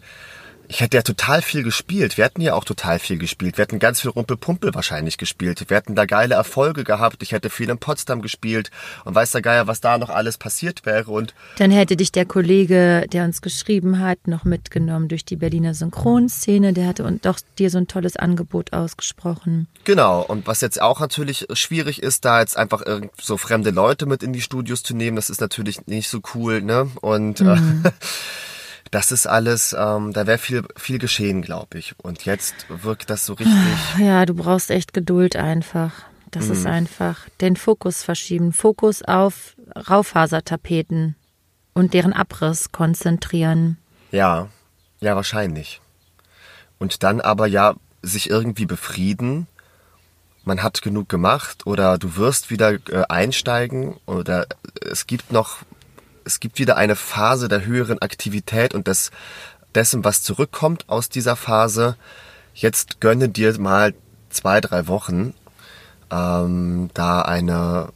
[0.71, 2.17] ich hätte ja total viel gespielt.
[2.17, 3.59] Wir hätten ja auch total viel gespielt.
[3.59, 5.69] Wir hätten ganz viel Rumpelpumpel wahrscheinlich gespielt.
[5.69, 7.25] Wir hätten da geile Erfolge gehabt.
[7.25, 8.71] Ich hätte viel in Potsdam gespielt
[9.05, 11.11] und weiß der Geier, was da noch alles passiert wäre.
[11.11, 15.75] Und Dann hätte dich der Kollege, der uns geschrieben hat, noch mitgenommen durch die Berliner
[15.75, 16.73] Synchronszene.
[16.73, 19.67] Der hatte und doch dir so ein tolles Angebot ausgesprochen.
[19.83, 20.23] genau.
[20.23, 24.23] Und was jetzt auch natürlich schwierig ist, da jetzt einfach irgend so fremde Leute mit
[24.23, 26.63] in die Studios zu nehmen, das ist natürlich nicht so cool.
[26.63, 26.89] Ne?
[27.01, 27.57] Und äh,
[28.91, 31.95] das ist alles, ähm, da wäre viel, viel geschehen, glaube ich.
[31.99, 33.55] Und jetzt wirkt das so richtig.
[33.99, 35.93] Ja, du brauchst echt Geduld einfach.
[36.31, 38.53] Das ist einfach den Fokus verschieben.
[38.53, 39.57] Fokus auf
[39.89, 41.17] Raufasertapeten
[41.75, 43.79] und deren Abriss konzentrieren.
[44.13, 44.49] Ja,
[45.01, 45.81] ja, wahrscheinlich.
[46.79, 49.47] Und dann aber ja sich irgendwie befrieden.
[50.45, 54.47] Man hat genug gemacht oder du wirst wieder äh, einsteigen oder
[54.81, 55.59] es gibt noch,
[56.31, 59.11] es gibt wieder eine Phase der höheren Aktivität und des,
[59.75, 61.97] dessen, was zurückkommt aus dieser Phase.
[62.55, 63.95] Jetzt gönne dir mal
[64.31, 65.35] zwei, drei Wochen
[66.11, 67.89] ähm, da eine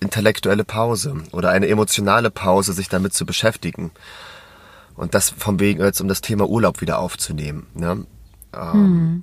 [0.00, 3.92] intellektuelle Pause oder eine emotionale Pause, sich damit zu beschäftigen.
[4.96, 7.68] Und das vom wegen jetzt, um das Thema Urlaub wieder aufzunehmen.
[7.74, 8.04] Ne?
[8.52, 9.22] Ähm,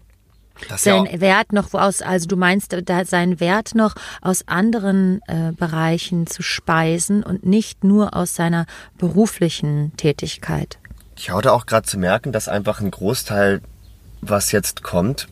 [0.70, 4.48] das ja Sein auch, Wert noch aus, also du meinst, da seinen Wert noch aus
[4.48, 8.66] anderen äh, Bereichen zu speisen und nicht nur aus seiner
[8.98, 10.80] beruflichen Tätigkeit.
[11.18, 13.62] ich hatte auch gerade zu merken, dass einfach ein Großteil,
[14.22, 15.28] was jetzt kommt,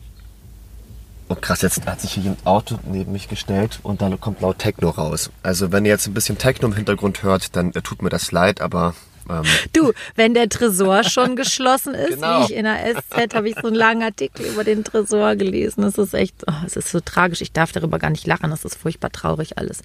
[1.26, 4.58] Oh krass, jetzt hat sich hier ein Auto neben mich gestellt und dann kommt laut
[4.58, 5.30] Techno raus.
[5.42, 8.30] Also wenn ihr jetzt ein bisschen Techno im Hintergrund hört, dann äh, tut mir das
[8.30, 8.94] leid, aber
[9.28, 12.40] ähm, Du, wenn der Tresor schon geschlossen ist, Genau.
[12.40, 15.82] wie ich in der SZ, habe ich so einen langen Artikel über den Tresor gelesen.
[15.82, 17.40] Das ist echt, oh, es ist so tragisch.
[17.40, 18.50] Ich darf darüber gar nicht lachen.
[18.50, 19.80] Das ist furchtbar traurig alles.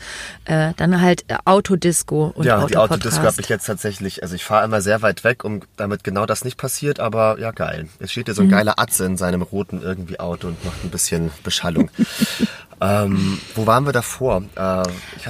[0.45, 2.77] Äh, dann halt äh, Autodisco und ja, die.
[2.77, 6.25] Autodisco habe ich jetzt tatsächlich, also ich fahre immer sehr weit weg, um damit genau
[6.25, 7.87] das nicht passiert, aber ja geil.
[7.99, 10.89] Jetzt steht hier so ein geiler Atze in seinem roten irgendwie Auto und macht ein
[10.89, 11.89] bisschen Beschallung.
[12.81, 14.43] ähm, wo waren wir davor?
[14.55, 14.83] Äh,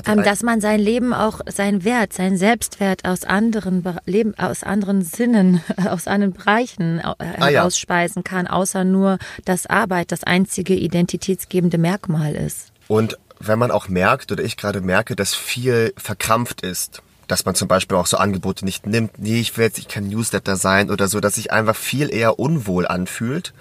[0.06, 4.64] Ähm, dass man sein Leben auch, seinen Wert, seinen Selbstwert aus anderen Be- Leben, aus
[4.64, 7.60] anderen Sinnen, aus anderen Bereichen äh, Ah, ja.
[7.62, 12.72] herausspeisen kann, außer nur, dass Arbeit das einzige identitätsgebende Merkmal ist.
[12.88, 17.56] Und wenn man auch merkt, oder ich gerade merke, dass viel verkrampft ist, dass man
[17.56, 20.90] zum Beispiel auch so Angebote nicht nimmt, nee, ich will jetzt, ich kann Newsletter sein
[20.90, 23.54] oder so, dass sich einfach viel eher unwohl anfühlt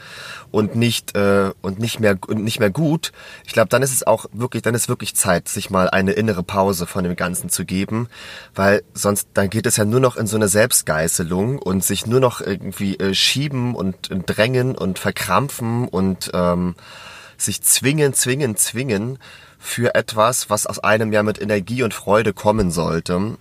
[0.51, 3.13] und nicht äh, und nicht mehr und nicht mehr gut.
[3.45, 6.43] Ich glaube, dann ist es auch wirklich, dann ist wirklich Zeit, sich mal eine innere
[6.43, 8.09] Pause von dem Ganzen zu geben,
[8.55, 12.21] weil sonst dann geht es ja nur noch in so eine Selbstgeißelung und sich nur
[12.21, 16.75] noch irgendwie äh, schieben und, drängen und verkrampfen und ähm,
[17.37, 19.19] sich zwingen, zwingen, zwingen
[19.59, 23.37] für etwas, was aus einem ja mit Energie und Freude kommen sollte.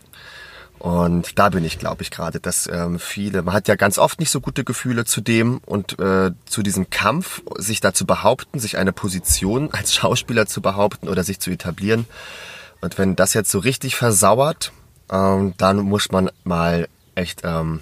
[0.79, 4.19] Und da bin ich, glaube ich, gerade, dass ähm, viele, man hat ja ganz oft
[4.19, 8.59] nicht so gute Gefühle zu dem und äh, zu diesem Kampf, sich da zu behaupten,
[8.59, 12.05] sich eine Position als Schauspieler zu behaupten oder sich zu etablieren.
[12.81, 14.71] Und wenn das jetzt so richtig versauert,
[15.11, 17.81] ähm, dann muss man mal echt, ähm,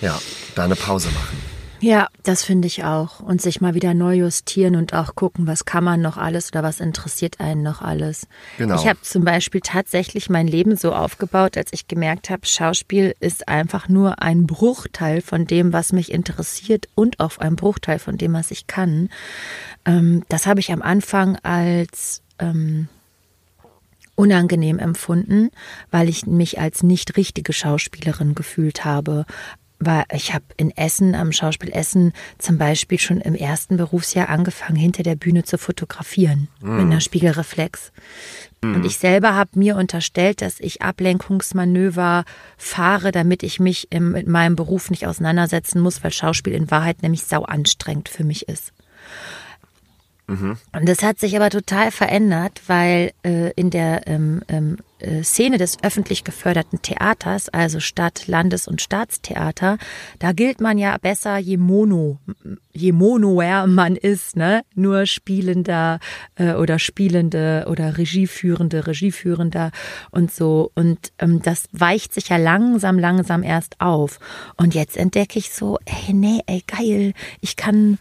[0.00, 0.20] ja,
[0.54, 1.61] da eine Pause machen.
[1.82, 3.18] Ja, das finde ich auch.
[3.18, 6.62] Und sich mal wieder neu justieren und auch gucken, was kann man noch alles oder
[6.62, 8.28] was interessiert einen noch alles.
[8.56, 8.76] Genau.
[8.76, 13.48] Ich habe zum Beispiel tatsächlich mein Leben so aufgebaut, als ich gemerkt habe, Schauspiel ist
[13.48, 18.32] einfach nur ein Bruchteil von dem, was mich interessiert und auch ein Bruchteil von dem,
[18.32, 19.08] was ich kann.
[19.84, 22.88] Ähm, das habe ich am Anfang als ähm,
[24.14, 25.50] unangenehm empfunden,
[25.90, 29.26] weil ich mich als nicht richtige Schauspielerin gefühlt habe.
[29.84, 34.76] Weil ich habe in Essen, am Schauspiel Essen zum Beispiel schon im ersten Berufsjahr angefangen,
[34.76, 37.90] hinter der Bühne zu fotografieren mit einer Spiegelreflex.
[38.62, 42.24] Und ich selber habe mir unterstellt, dass ich Ablenkungsmanöver
[42.56, 47.02] fahre, damit ich mich im, mit meinem Beruf nicht auseinandersetzen muss, weil Schauspiel in Wahrheit
[47.02, 48.72] nämlich sau anstrengend für mich ist.
[50.72, 55.58] Und das hat sich aber total verändert, weil äh, in der ähm, ähm, äh, Szene
[55.58, 59.78] des öffentlich geförderten Theaters, also Stadt-, Landes- und Staatstheater,
[60.20, 62.18] da gilt man ja besser, je mono,
[62.72, 64.62] je monoer man ist, ne?
[64.74, 65.98] Nur Spielender
[66.36, 69.72] äh, oder Spielende oder Regieführende, Regieführender
[70.12, 70.70] und so.
[70.74, 74.20] Und ähm, das weicht sich ja langsam, langsam erst auf.
[74.56, 77.98] Und jetzt entdecke ich so, ey, nee, ey, geil, ich kann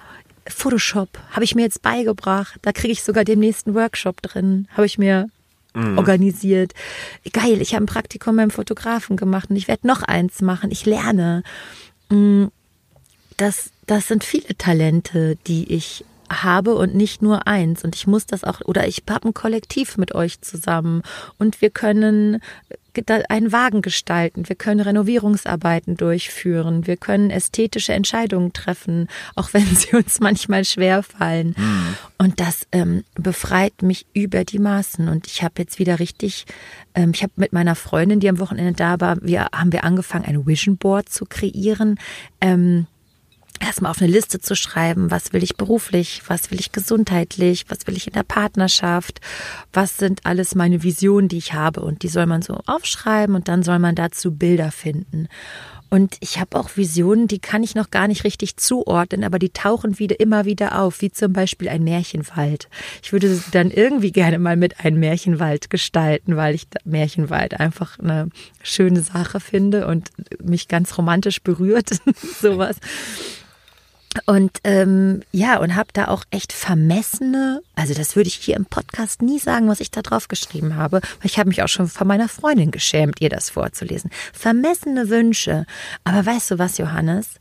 [0.47, 2.59] Photoshop habe ich mir jetzt beigebracht.
[2.61, 4.67] Da kriege ich sogar den nächsten Workshop drin.
[4.75, 5.29] Habe ich mir
[5.73, 6.73] organisiert.
[7.31, 10.69] Geil, ich habe ein Praktikum beim Fotografen gemacht und ich werde noch eins machen.
[10.69, 11.43] Ich lerne.
[12.09, 12.47] Mm,
[13.37, 17.83] Das, das sind viele Talente, die ich habe und nicht nur eins.
[17.83, 21.01] Und ich muss das auch, oder ich habe ein Kollektiv mit euch zusammen
[21.37, 22.41] und wir können
[23.29, 29.95] einen Wagen gestalten, wir können Renovierungsarbeiten durchführen, wir können ästhetische Entscheidungen treffen, auch wenn sie
[29.95, 31.55] uns manchmal schwer fallen.
[32.17, 35.07] Und das ähm, befreit mich über die Maßen.
[35.07, 36.45] Und ich habe jetzt wieder richtig,
[36.93, 40.25] ähm, ich habe mit meiner Freundin, die am Wochenende da war, wir haben wir angefangen,
[40.25, 41.99] ein Vision Board zu kreieren.
[42.41, 42.87] Ähm,
[43.61, 47.87] erstmal auf eine Liste zu schreiben, was will ich beruflich, was will ich gesundheitlich, was
[47.87, 49.21] will ich in der Partnerschaft,
[49.71, 53.47] was sind alles meine Visionen, die ich habe und die soll man so aufschreiben und
[53.47, 55.27] dann soll man dazu Bilder finden.
[55.93, 59.49] Und ich habe auch Visionen, die kann ich noch gar nicht richtig zuordnen, aber die
[59.49, 62.69] tauchen wieder immer wieder auf, wie zum Beispiel ein Märchenwald.
[63.03, 68.29] Ich würde dann irgendwie gerne mal mit einem Märchenwald gestalten, weil ich Märchenwald einfach eine
[68.63, 71.89] schöne Sache finde und mich ganz romantisch berührt,
[72.41, 72.77] sowas.
[74.25, 78.65] Und ähm, ja, und habe da auch echt vermessene, also das würde ich hier im
[78.65, 81.87] Podcast nie sagen, was ich da drauf geschrieben habe, weil ich habe mich auch schon
[81.87, 84.11] von meiner Freundin geschämt, ihr das vorzulesen.
[84.33, 85.65] Vermessene Wünsche.
[86.03, 87.39] Aber weißt du was, Johannes?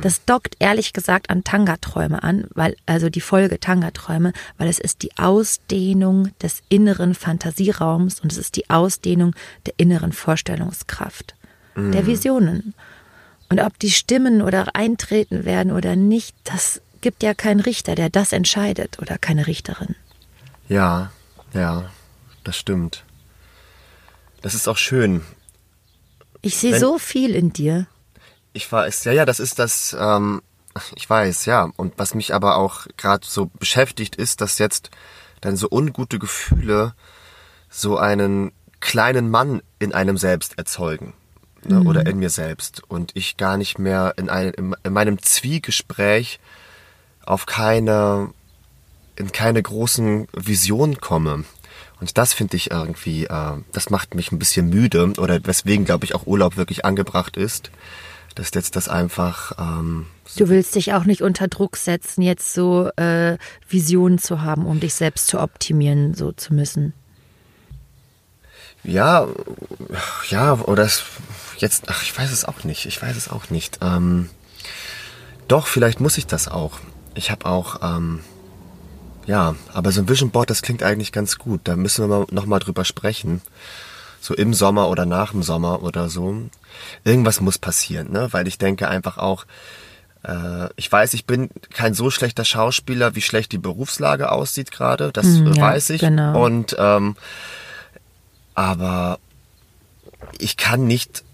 [0.00, 5.02] Das dockt ehrlich gesagt an Tangaträume an, weil, also die Folge Tangaträume, weil es ist
[5.02, 9.34] die Ausdehnung des inneren Fantasieraums und es ist die Ausdehnung
[9.66, 11.34] der inneren Vorstellungskraft,
[11.74, 12.74] der Visionen.
[13.52, 18.08] Und ob die stimmen oder eintreten werden oder nicht, das gibt ja keinen Richter, der
[18.08, 19.94] das entscheidet oder keine Richterin.
[20.68, 21.12] Ja,
[21.52, 21.90] ja,
[22.44, 23.04] das stimmt.
[24.40, 25.20] Das ist auch schön.
[26.40, 27.86] Ich sehe so viel in dir.
[28.54, 30.40] Ich es, ja, ja, das ist das, ähm,
[30.94, 31.70] Ich weiß, ja.
[31.76, 34.88] Und was mich aber auch gerade so beschäftigt, ist, dass jetzt
[35.42, 36.94] dann so ungute Gefühle
[37.68, 41.12] so einen kleinen Mann in einem selbst erzeugen.
[41.64, 41.86] Ne, mhm.
[41.86, 42.82] Oder in mir selbst.
[42.88, 46.40] Und ich gar nicht mehr in, einem, in meinem Zwiegespräch
[47.24, 48.30] auf keine,
[49.16, 51.44] in keine großen Visionen komme.
[52.00, 56.04] Und das finde ich irgendwie, äh, das macht mich ein bisschen müde oder weswegen, glaube
[56.04, 57.70] ich, auch Urlaub wirklich angebracht ist
[58.34, 59.52] dass jetzt das einfach.
[59.58, 63.36] Ähm, so du willst dich auch nicht unter Druck setzen, jetzt so äh,
[63.68, 66.94] Visionen zu haben, um dich selbst zu optimieren, so zu müssen.
[68.84, 69.28] Ja,
[70.28, 71.04] ja, oder es,
[71.62, 72.86] jetzt, ach, ich weiß es auch nicht.
[72.86, 73.78] Ich weiß es auch nicht.
[73.80, 74.28] Ähm,
[75.48, 76.78] doch, vielleicht muss ich das auch.
[77.14, 78.20] Ich habe auch, ähm,
[79.26, 81.62] ja, aber so ein Vision Board, das klingt eigentlich ganz gut.
[81.64, 83.40] Da müssen wir mal, noch mal drüber sprechen
[84.22, 86.48] so im Sommer oder nach dem Sommer oder so.
[87.04, 88.28] Irgendwas muss passieren, ne?
[88.30, 89.46] Weil ich denke einfach auch,
[90.22, 95.10] äh, ich weiß, ich bin kein so schlechter Schauspieler, wie schlecht die Berufslage aussieht gerade.
[95.12, 96.00] Das hm, weiß ich.
[96.00, 96.42] Genau.
[96.42, 97.16] Und ähm,
[98.54, 99.18] aber
[100.38, 101.24] ich kann nicht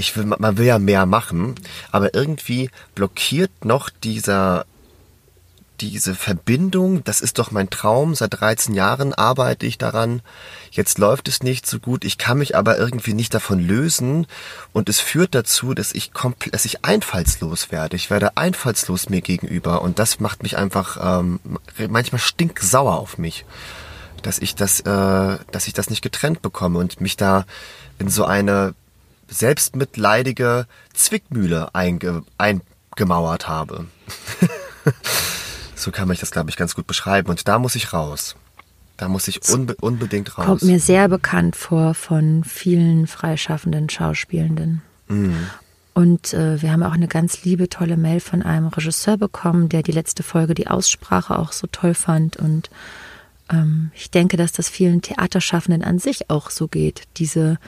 [0.00, 1.54] ich will, man will ja mehr machen,
[1.92, 4.64] aber irgendwie blockiert noch dieser
[5.80, 10.20] diese Verbindung, das ist doch mein Traum, seit 13 Jahren arbeite ich daran,
[10.70, 14.26] jetzt läuft es nicht so gut, ich kann mich aber irgendwie nicht davon lösen.
[14.72, 16.10] Und es führt dazu, dass ich
[16.52, 17.96] dass ich einfallslos werde.
[17.96, 19.82] Ich werde einfallslos mir gegenüber.
[19.82, 21.40] Und das macht mich einfach ähm,
[21.88, 23.44] manchmal stinksauer auf mich,
[24.22, 27.46] dass ich das, äh, dass ich das nicht getrennt bekomme und mich da
[27.98, 28.74] in so eine
[29.30, 33.86] selbstmitleidige Zwickmühle einge eingemauert habe.
[35.80, 37.30] So kann man das, glaube ich, ganz gut beschreiben.
[37.30, 38.36] Und da muss ich raus.
[38.98, 40.44] Da muss ich unbe unbedingt raus.
[40.44, 44.82] Kommt mir sehr bekannt vor von vielen freischaffenden Schauspielenden.
[45.08, 45.46] Mhm.
[45.94, 49.82] Und äh, wir haben auch eine ganz liebe, tolle Mail von einem Regisseur bekommen, der
[49.82, 52.36] die letzte Folge, die Aussprache auch so toll fand.
[52.36, 52.68] Und
[53.50, 57.04] ähm, ich denke, dass das vielen Theaterschaffenden an sich auch so geht.
[57.16, 57.58] Diese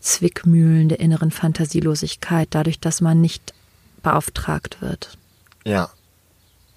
[0.00, 3.54] Zwickmühlen der inneren Fantasielosigkeit, dadurch, dass man nicht
[4.02, 5.18] beauftragt wird.
[5.64, 5.90] Ja,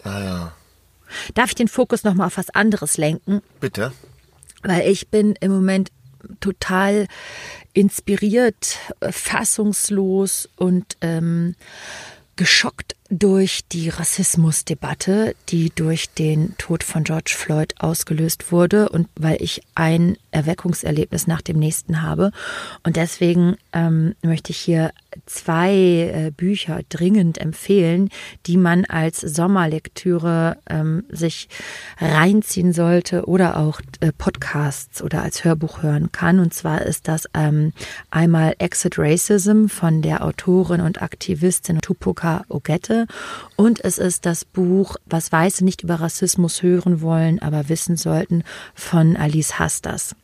[0.03, 0.51] Ah, ja.
[1.33, 3.41] Darf ich den Fokus nochmal auf was anderes lenken?
[3.59, 3.91] Bitte.
[4.63, 5.91] Weil ich bin im Moment
[6.39, 7.07] total
[7.73, 8.77] inspiriert,
[9.09, 11.55] fassungslos und ähm,
[12.35, 19.35] geschockt durch die Rassismusdebatte, die durch den Tod von George Floyd ausgelöst wurde und weil
[19.41, 22.31] ich ein Erweckungserlebnis nach dem nächsten habe.
[22.83, 24.93] Und deswegen ähm, möchte ich hier
[25.25, 28.09] zwei äh, Bücher dringend empfehlen,
[28.45, 31.49] die man als Sommerlektüre ähm, sich
[31.99, 36.39] reinziehen sollte oder auch äh, Podcasts oder als Hörbuch hören kann.
[36.39, 37.73] Und zwar ist das ähm,
[38.09, 43.00] einmal Exit Racism von der Autorin und Aktivistin Tupoka Ogette
[43.55, 48.43] und es ist das Buch Was Weiße nicht über Rassismus hören wollen, aber wissen sollten
[48.75, 50.15] von Alice Hastas.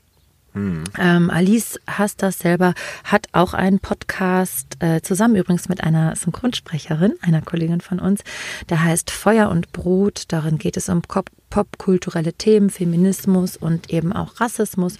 [0.57, 0.83] Mhm.
[0.97, 7.41] Ähm, Alice Hastas selber hat auch einen Podcast, äh, zusammen übrigens mit einer Synchronsprecherin, einer
[7.41, 8.21] Kollegin von uns,
[8.69, 10.23] der heißt Feuer und Brot.
[10.29, 11.01] Darin geht es um
[11.49, 14.97] popkulturelle Themen, Feminismus und eben auch Rassismus.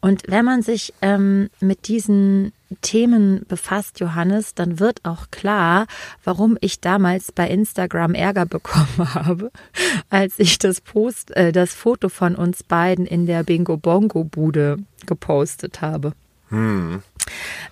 [0.00, 5.86] Und wenn man sich ähm, mit diesen Themen befasst, Johannes, dann wird auch klar,
[6.24, 9.50] warum ich damals bei Instagram Ärger bekommen habe,
[10.10, 14.78] als ich das Post, äh, das Foto von uns beiden in der Bingo Bongo Bude
[15.06, 16.14] gepostet habe.
[16.48, 17.02] Hm.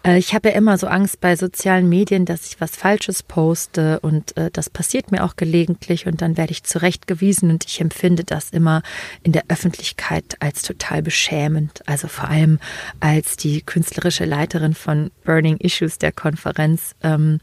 [0.04, 4.00] Äh, ich habe ja immer so Angst bei sozialen Medien, dass ich was Falsches poste
[4.00, 8.24] und äh, das passiert mir auch gelegentlich und dann werde ich zurechtgewiesen und ich empfinde
[8.24, 8.82] das immer
[9.22, 11.82] in der Öffentlichkeit als total beschämend.
[11.86, 12.58] Also vor allem
[13.00, 17.40] als die künstlerische Leiterin von Burning Issues der Konferenz ähm,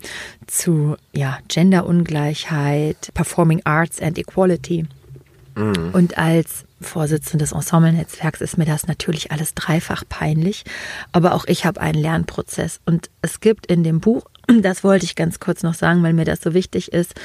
[0.48, 4.86] zu ja, Genderungleichheit, Performing Arts and Equality
[5.56, 5.90] mhm.
[5.94, 10.64] und als Vorsitzende des Ensemble-Netzwerks ist mir das natürlich alles dreifach peinlich.
[11.12, 12.80] Aber auch ich habe einen Lernprozess.
[12.86, 14.26] Und es gibt in dem Buch,
[14.62, 17.16] das wollte ich ganz kurz noch sagen, weil mir das so wichtig ist,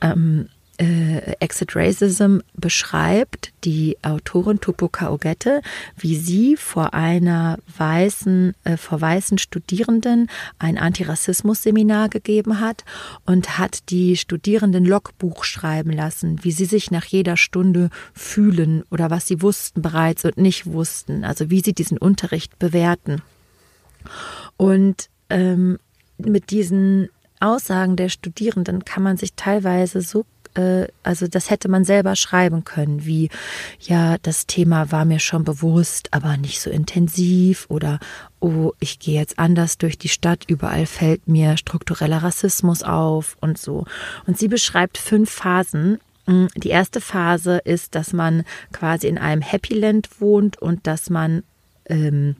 [0.00, 0.48] ähm,
[0.78, 5.60] äh, Exit Racism beschreibt die Autorin Tupoka Ogette,
[5.96, 12.84] wie sie vor einer weißen, äh, vor weißen Studierenden ein Antirassismus-Seminar gegeben hat
[13.26, 19.10] und hat die Studierenden Logbuch schreiben lassen, wie sie sich nach jeder Stunde fühlen oder
[19.10, 23.22] was sie wussten bereits und nicht wussten, also wie sie diesen Unterricht bewerten.
[24.56, 25.78] Und ähm,
[26.18, 27.08] mit diesen
[27.40, 32.64] Aussagen der Studierenden kann man sich teilweise so äh, also das hätte man selber schreiben
[32.64, 33.30] können, wie
[33.80, 37.98] ja, das Thema war mir schon bewusst, aber nicht so intensiv oder
[38.40, 43.58] oh, ich gehe jetzt anders durch die Stadt, überall fällt mir struktureller Rassismus auf und
[43.58, 43.84] so.
[44.26, 49.42] Und sie beschreibt fünf Phasen, mm, die erste Phase ist, dass man quasi in einem
[49.42, 51.44] Happy Land wohnt und dass man
[51.86, 52.36] ähm,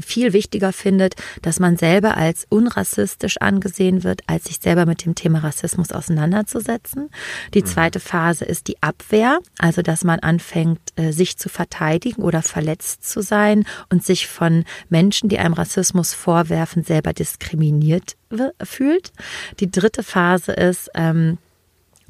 [0.00, 5.14] viel wichtiger findet, dass man selber als unrassistisch angesehen wird, als sich selber mit dem
[5.14, 7.10] Thema Rassismus auseinanderzusetzen.
[7.54, 7.66] Die mhm.
[7.66, 13.08] zweite Phase ist die Abwehr, also dass man anfängt, äh, sich zu verteidigen oder verletzt
[13.08, 18.16] zu sein und sich von Menschen, die einem Rassismus vorwerfen, selber diskriminiert
[18.62, 19.12] fühlt.
[19.60, 21.38] Die dritte Phase ist, ähm,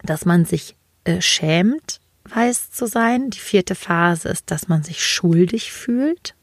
[0.03, 3.31] dass man sich äh, schämt, weiß zu sein.
[3.31, 6.35] Die vierte Phase ist, dass man sich schuldig fühlt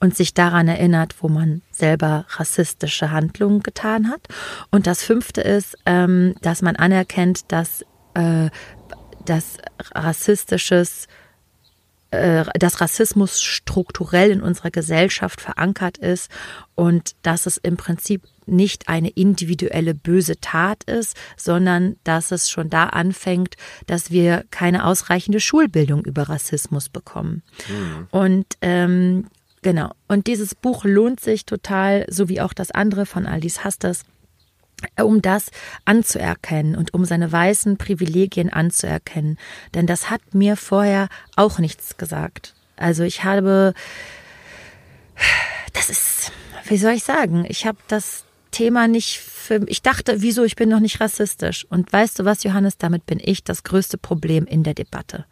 [0.00, 4.28] und sich daran erinnert, wo man selber rassistische Handlungen getan hat.
[4.70, 7.82] Und das fünfte ist, ähm, dass man anerkennt, dass,
[8.14, 8.50] äh,
[9.24, 9.58] dass
[9.94, 11.08] rassistisches
[12.12, 16.30] äh, dass Rassismus strukturell in unserer Gesellschaft verankert ist
[16.76, 22.70] und dass es im Prinzip nicht eine individuelle böse Tat ist, sondern dass es schon
[22.70, 27.42] da anfängt, dass wir keine ausreichende Schulbildung über Rassismus bekommen.
[27.68, 28.06] Mhm.
[28.10, 29.26] Und ähm,
[29.66, 29.90] Genau.
[30.06, 34.04] Und dieses Buch lohnt sich total, so wie auch das andere von Aldis Hastas,
[34.96, 35.50] um das
[35.84, 39.38] anzuerkennen und um seine weißen Privilegien anzuerkennen.
[39.74, 42.54] Denn das hat mir vorher auch nichts gesagt.
[42.76, 43.74] Also ich habe,
[45.72, 46.30] das ist,
[46.68, 50.68] wie soll ich sagen, ich habe das Thema nicht für, ich dachte, wieso, ich bin
[50.68, 51.66] noch nicht rassistisch.
[51.70, 55.26] Und weißt du was, Johannes, damit bin ich das größte Problem in der Debatte.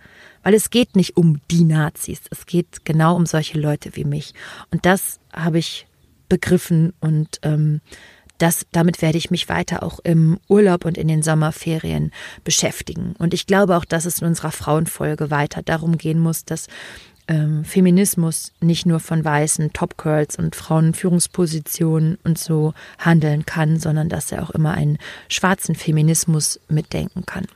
[0.44, 4.34] Weil es geht nicht um die Nazis, es geht genau um solche Leute wie mich.
[4.70, 5.86] Und das habe ich
[6.28, 7.80] begriffen und ähm,
[8.38, 12.10] das, damit werde ich mich weiter auch im Urlaub und in den Sommerferien
[12.42, 13.14] beschäftigen.
[13.18, 16.66] Und ich glaube auch, dass es in unserer Frauenfolge weiter darum gehen muss, dass
[17.28, 23.46] ähm, Feminismus nicht nur von weißen Top Girls und Frauen in Führungspositionen und so handeln
[23.46, 27.46] kann, sondern dass er auch immer einen schwarzen Feminismus mitdenken kann.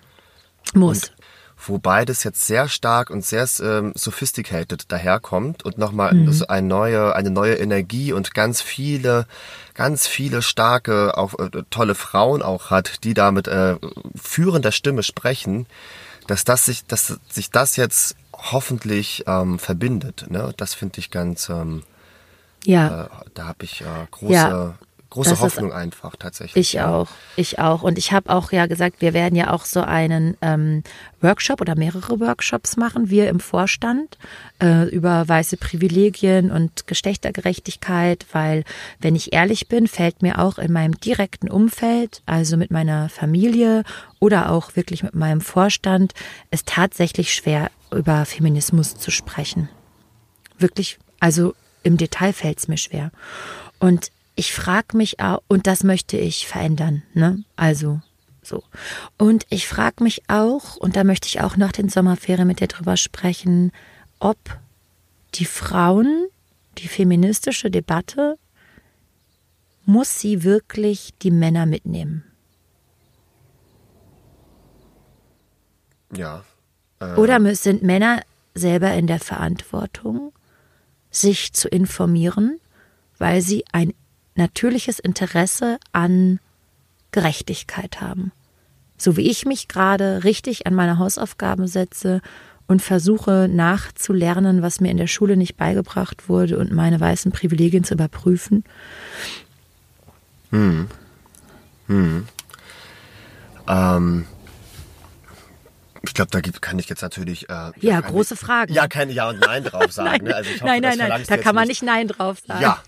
[0.75, 1.09] Muss.
[1.11, 1.18] Und
[1.67, 6.33] wobei das jetzt sehr stark und sehr ähm, sophisticated daherkommt und nochmal mhm.
[6.33, 9.27] so eine neue, eine neue Energie und ganz viele,
[9.75, 13.77] ganz viele starke, auch äh, tolle Frauen auch hat, die da mit äh,
[14.15, 15.67] führender Stimme sprechen,
[16.27, 20.27] dass das sich, dass sich das jetzt hoffentlich ähm, verbindet.
[20.29, 20.53] Ne?
[20.57, 21.83] Das finde ich ganz, ähm,
[22.65, 23.05] ja.
[23.05, 24.75] Äh, da habe ich äh, große, ja.
[25.11, 26.75] Große das Hoffnung einfach tatsächlich.
[26.75, 27.83] Ich auch, ich auch.
[27.83, 30.83] Und ich habe auch ja gesagt, wir werden ja auch so einen ähm,
[31.21, 34.19] Workshop oder mehrere Workshops machen, wir im Vorstand,
[34.63, 38.65] äh, über weiße Privilegien und Geschlechtergerechtigkeit, weil,
[39.01, 43.85] wenn ich ehrlich bin, fällt mir auch in meinem direkten Umfeld, also mit meiner Familie
[44.21, 46.13] oder auch wirklich mit meinem Vorstand,
[46.51, 49.71] es tatsächlich schwer, über Feminismus zu sprechen.
[50.59, 53.11] Wirklich, also im Detail fällt es mir schwer.
[53.79, 57.43] Und ich frage mich auch, und das möchte ich verändern, ne?
[57.57, 58.01] Also
[58.41, 58.63] so.
[59.17, 62.69] Und ich frage mich auch, und da möchte ich auch nach den Sommerferien mit dir
[62.69, 63.73] drüber sprechen,
[64.21, 64.39] ob
[65.35, 66.29] die Frauen,
[66.79, 68.39] die feministische Debatte,
[69.85, 72.23] muss sie wirklich die Männer mitnehmen?
[76.15, 76.45] Ja,
[77.01, 77.15] äh.
[77.17, 78.23] Oder sind Männer
[78.55, 80.33] selber in der Verantwortung,
[81.11, 82.61] sich zu informieren,
[83.19, 83.95] weil sie ein
[84.39, 86.41] natürliches Interesse an
[87.13, 88.33] Gerechtigkeit haben.
[88.97, 92.21] So wie ich mich gerade richtig an meine Hausaufgaben setze
[92.67, 97.85] und versuche nachzulernen, was mir in der Schule nicht beigebracht wurde und meine weißen Privilegien
[97.85, 98.65] zu überprüfen.
[100.51, 100.89] Hm.
[101.87, 102.27] Hm.
[103.67, 104.27] Ähm,
[106.03, 107.49] ich glaube, da kann ich jetzt natürlich.
[107.49, 108.73] Äh, ja, große Fragen.
[108.73, 110.11] Ja, kein Ja und Nein drauf sagen.
[110.11, 110.35] nein, ne?
[110.37, 111.23] also hoffe, nein, nein, nein.
[111.27, 112.63] Da kann man nicht Nein drauf sagen.
[112.63, 112.83] Ja.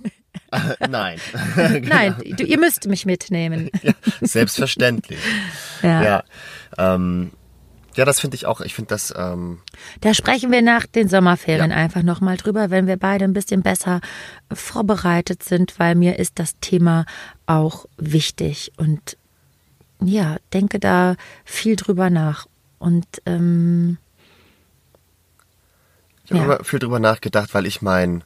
[0.88, 1.18] nein.
[1.82, 3.70] Nein, du, ihr müsst mich mitnehmen.
[3.82, 5.20] ja, selbstverständlich.
[5.82, 6.02] ja.
[6.02, 6.24] Ja,
[6.78, 7.32] ähm,
[7.94, 8.60] ja das finde ich auch.
[8.60, 9.14] Ich finde das.
[9.16, 9.60] Ähm,
[10.00, 11.76] da sprechen wir nach den Sommerferien ja.
[11.76, 14.00] einfach nochmal drüber, wenn wir beide ein bisschen besser
[14.52, 17.06] vorbereitet sind, weil mir ist das Thema
[17.46, 19.16] auch wichtig und
[20.02, 22.46] ja, denke da viel drüber nach.
[22.78, 23.98] Und ähm,
[26.24, 26.62] ich habe ja.
[26.62, 28.24] viel drüber nachgedacht, weil ich mein,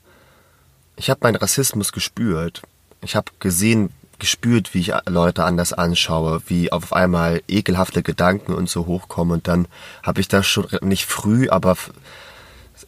[0.97, 2.63] ich habe meinen Rassismus gespürt.
[3.01, 8.69] Ich habe gesehen, gespürt, wie ich Leute anders anschaue, wie auf einmal ekelhafte Gedanken und
[8.69, 9.35] so hochkommen.
[9.35, 9.69] Und dann
[10.03, 11.77] habe ich das schon nicht früh, aber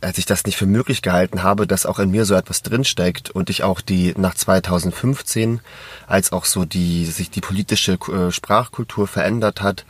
[0.01, 3.31] als ich das nicht für möglich gehalten habe, dass auch in mir so etwas drinsteckt
[3.31, 5.61] und ich auch die nach 2015,
[6.07, 9.85] als auch so die sich die politische äh, Sprachkultur verändert hat,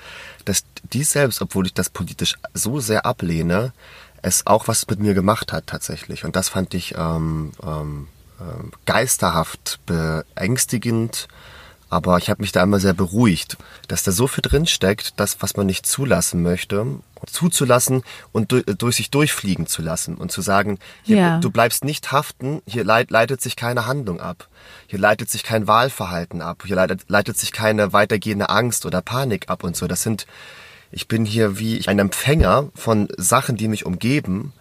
[0.44, 3.72] dass dies selbst, obwohl ich das politisch so sehr ablehne,
[4.26, 6.24] es auch was mit mir gemacht hat tatsächlich.
[6.24, 8.08] Und das fand ich ähm, ähm,
[8.40, 8.42] äh,
[8.84, 11.28] geisterhaft beängstigend,
[11.88, 13.56] aber ich habe mich da immer sehr beruhigt,
[13.86, 16.84] dass da so viel drin steckt, das, was man nicht zulassen möchte,
[17.26, 18.02] zuzulassen
[18.32, 21.38] und du, durch sich durchfliegen zu lassen und zu sagen, hier, ja.
[21.38, 24.48] du bleibst nicht haften, hier leit, leitet sich keine Handlung ab,
[24.88, 29.48] hier leitet sich kein Wahlverhalten ab, hier leitet, leitet sich keine weitergehende Angst oder Panik
[29.48, 29.86] ab und so.
[29.86, 30.26] Das sind,
[30.90, 34.52] ich bin hier wie ein Empfänger von Sachen, die mich umgeben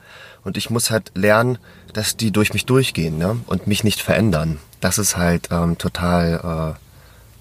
[0.44, 1.58] und ich muss halt lernen,
[1.94, 3.38] dass die durch mich durchgehen ne?
[3.48, 4.60] und mich nicht verändern.
[4.82, 6.76] Das ist halt ähm, total...
[6.76, 6.80] Äh,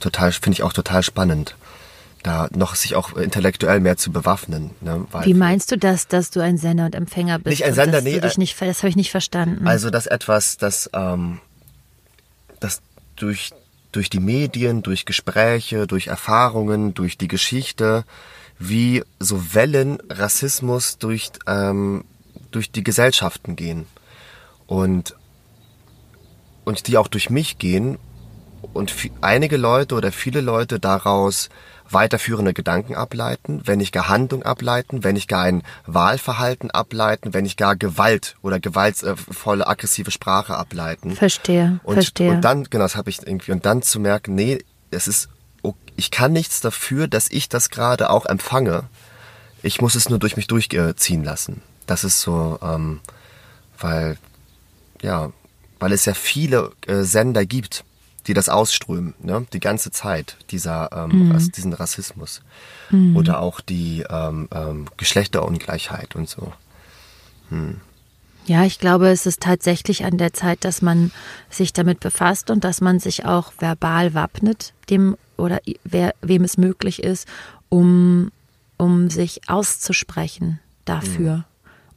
[0.01, 1.57] total, finde ich auch total spannend
[2.25, 4.71] da noch sich auch intellektuell mehr zu bewaffnen.
[4.81, 5.07] Ne?
[5.23, 7.51] Wie meinst du das, dass du ein Sender und Empfänger bist?
[7.51, 8.17] Nicht ein Sender, nee.
[8.17, 9.69] Äh, nicht, das habe ich nicht verstanden.
[9.69, 11.41] Also dass etwas, das, ähm,
[12.61, 12.81] das
[13.17, 13.51] durch,
[13.93, 18.05] durch die Medien, durch Gespräche, durch Erfahrungen, durch die Geschichte,
[18.59, 22.05] wie so Wellen Rassismus durch, ähm,
[22.51, 23.87] durch die Gesellschaften gehen.
[24.67, 25.15] Und,
[26.65, 27.99] und die auch durch mich gehen
[28.73, 31.51] und einige Leute oder viele Leute daraus
[31.91, 37.45] weiterführende Gedanken ableiten, wenn nicht gar Handlung ableiten, wenn nicht gar ein Wahlverhalten ableiten, wenn
[37.45, 41.13] nicht gar Gewalt oder gewaltvolle aggressive Sprache ableiten.
[41.13, 42.31] Verstehe, und, verstehe.
[42.31, 45.29] Und dann, genau, das habe ich irgendwie, und dann zu merken, nee, es ist,
[45.97, 48.85] ich kann nichts dafür, dass ich das gerade auch empfange.
[49.63, 51.63] Ich muss es nur durch mich durchziehen lassen.
[51.87, 53.01] Das ist so, ähm,
[53.79, 54.19] weil,
[55.03, 55.33] ja,
[55.79, 57.85] weil es ja viele äh, Sender gibt,
[58.27, 59.47] die das ausströmen, ne?
[59.53, 61.53] die ganze Zeit, dieser, ähm, mhm.
[61.53, 62.41] diesen Rassismus.
[62.91, 63.17] Mhm.
[63.17, 66.53] Oder auch die ähm, ähm, Geschlechterungleichheit und so.
[67.51, 67.81] Hm.
[68.47, 71.13] Ja, ich glaube, es ist tatsächlich an der Zeit, dass man
[71.49, 76.57] sich damit befasst und dass man sich auch verbal wappnet, dem oder wer, wem es
[76.57, 77.29] möglich ist,
[77.69, 78.31] um,
[78.77, 81.45] um sich auszusprechen dafür mhm.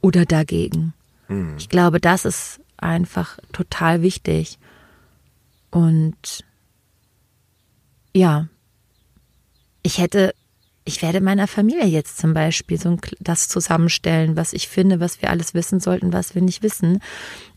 [0.00, 0.94] oder dagegen.
[1.28, 1.54] Mhm.
[1.58, 4.58] Ich glaube, das ist einfach total wichtig.
[5.70, 6.44] Und
[8.14, 8.48] ja,
[9.82, 10.34] ich hätte,
[10.84, 15.30] ich werde meiner Familie jetzt zum Beispiel so das zusammenstellen, was ich finde, was wir
[15.30, 17.00] alles wissen sollten, was wir nicht wissen.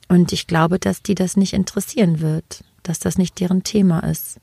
[0.08, 4.40] Und ich glaube, dass die das nicht interessieren wird, dass das nicht deren Thema ist.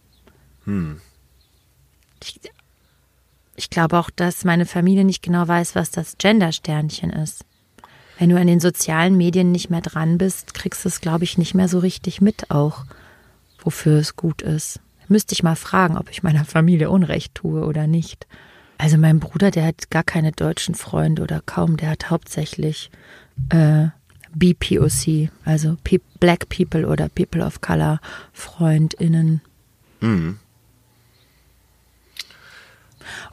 [0.64, 1.01] Hm.
[2.22, 2.40] Ich,
[3.56, 7.44] ich glaube auch, dass meine Familie nicht genau weiß, was das Gender-Sternchen ist.
[8.18, 11.38] Wenn du an den sozialen Medien nicht mehr dran bist, kriegst du es, glaube ich,
[11.38, 12.84] nicht mehr so richtig mit auch
[13.58, 14.80] wofür es gut ist.
[15.08, 18.26] Müsste ich mal fragen, ob ich meiner Familie Unrecht tue oder nicht.
[18.76, 22.90] Also mein Bruder, der hat gar keine deutschen Freunde oder kaum, der hat hauptsächlich
[23.48, 23.88] äh,
[24.34, 28.00] BPOC, also Pe Black People oder People of Color
[28.32, 29.40] Freundinnen.
[30.00, 30.38] Mhm.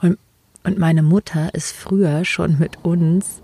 [0.01, 0.17] Und,
[0.63, 3.41] und meine Mutter ist früher schon mit uns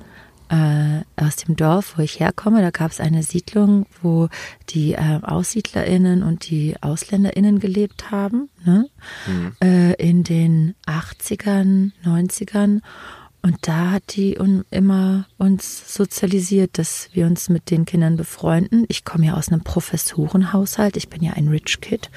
[0.51, 2.61] äh, aus dem Dorf, wo ich herkomme.
[2.61, 4.27] Da gab es eine Siedlung, wo
[4.69, 8.89] die äh, AussiedlerInnen und die AusländerInnen gelebt haben, ne?
[9.27, 9.51] Mhm.
[9.63, 12.81] Äh, in den 80ern, 90ern.
[13.43, 14.37] Und da hat die
[14.69, 18.85] immer uns sozialisiert, dass wir uns mit den Kindern befreunden.
[18.87, 22.11] Ich komme ja aus einem Professorenhaushalt, ich bin ja ein Rich Kid.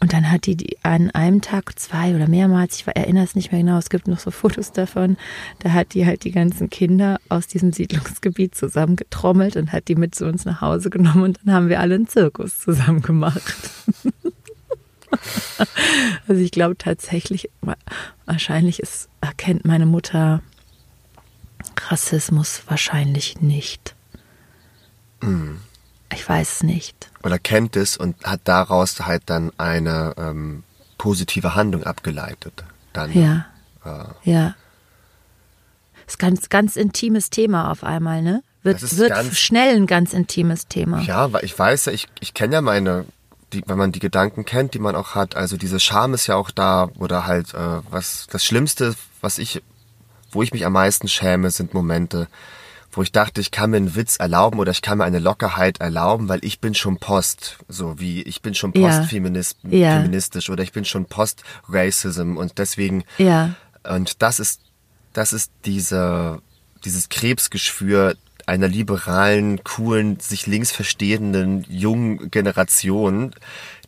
[0.00, 3.60] Und dann hat die, an einem Tag zwei oder mehrmals, ich erinnere es nicht mehr
[3.62, 5.16] genau, es gibt noch so Fotos davon,
[5.60, 10.14] da hat die halt die ganzen Kinder aus diesem Siedlungsgebiet zusammengetrommelt und hat die mit
[10.14, 13.54] zu uns nach Hause genommen und dann haben wir alle einen Zirkus zusammen gemacht.
[16.28, 17.48] also ich glaube tatsächlich,
[18.26, 20.42] wahrscheinlich ist, erkennt meine Mutter
[21.90, 23.94] Rassismus wahrscheinlich nicht.
[25.20, 25.56] Mm.
[26.12, 27.10] Ich weiß es nicht.
[27.24, 30.62] Oder kennt es und hat daraus halt dann eine ähm,
[30.98, 32.64] positive Handlung abgeleitet.
[32.92, 33.46] Dann, ja.
[33.84, 34.54] Äh, ja.
[36.06, 38.42] Ist ganz, ganz intimes Thema auf einmal, ne?
[38.62, 41.00] Wird, wird ganz, schnell ein ganz intimes Thema.
[41.02, 43.04] Ja, weil ich weiß ja, ich, ich kenne ja meine,
[43.52, 46.34] die, wenn man die Gedanken kennt, die man auch hat, also diese Scham ist ja
[46.36, 49.62] auch da, oder halt, äh, was das Schlimmste, was ich,
[50.36, 52.28] wo ich mich am meisten schäme, sind Momente,
[52.92, 55.80] wo ich dachte, ich kann mir einen Witz erlauben oder ich kann mir eine Lockerheit
[55.80, 60.02] erlauben, weil ich bin schon Post, so wie ich bin schon postfeministisch ja.
[60.02, 60.52] ja.
[60.52, 63.54] oder ich bin schon Post-Racism und deswegen ja.
[63.88, 64.60] und das ist
[65.14, 66.42] das ist diese
[66.84, 68.14] dieses Krebsgeschwür
[68.44, 73.34] einer liberalen, coolen, sich links verstehenden jungen Generation,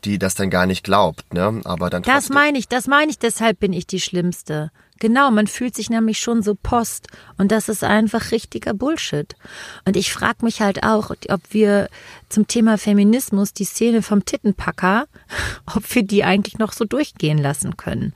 [0.04, 1.60] die das dann gar nicht glaubt, ne?
[1.64, 4.72] Aber dann Das meine ich, das meine ich, deshalb bin ich die Schlimmste.
[4.98, 9.36] Genau, man fühlt sich nämlich schon so Post und das ist einfach richtiger Bullshit.
[9.84, 11.88] Und ich frage mich halt auch, ob wir
[12.28, 15.06] zum Thema Feminismus die Szene vom Tittenpacker,
[15.66, 18.12] ob wir die eigentlich noch so durchgehen lassen können.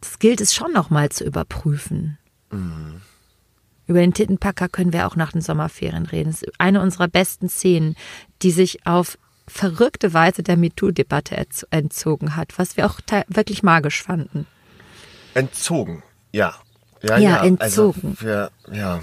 [0.00, 2.18] Das gilt es schon noch mal zu überprüfen.
[2.50, 3.00] Mhm.
[3.86, 6.30] Über den Tittenpacker können wir auch nach den Sommerferien reden.
[6.30, 7.96] Das ist eine unserer besten Szenen,
[8.42, 11.36] die sich auf verrückte Weise der MeToo-Debatte
[11.70, 14.46] entzogen hat, was wir auch wirklich magisch fanden.
[15.32, 16.02] Entzogen,
[16.38, 16.54] ja.
[17.02, 17.36] Ja, ja, ja.
[17.40, 18.08] Also entzogen.
[18.10, 19.00] Also wir, ja,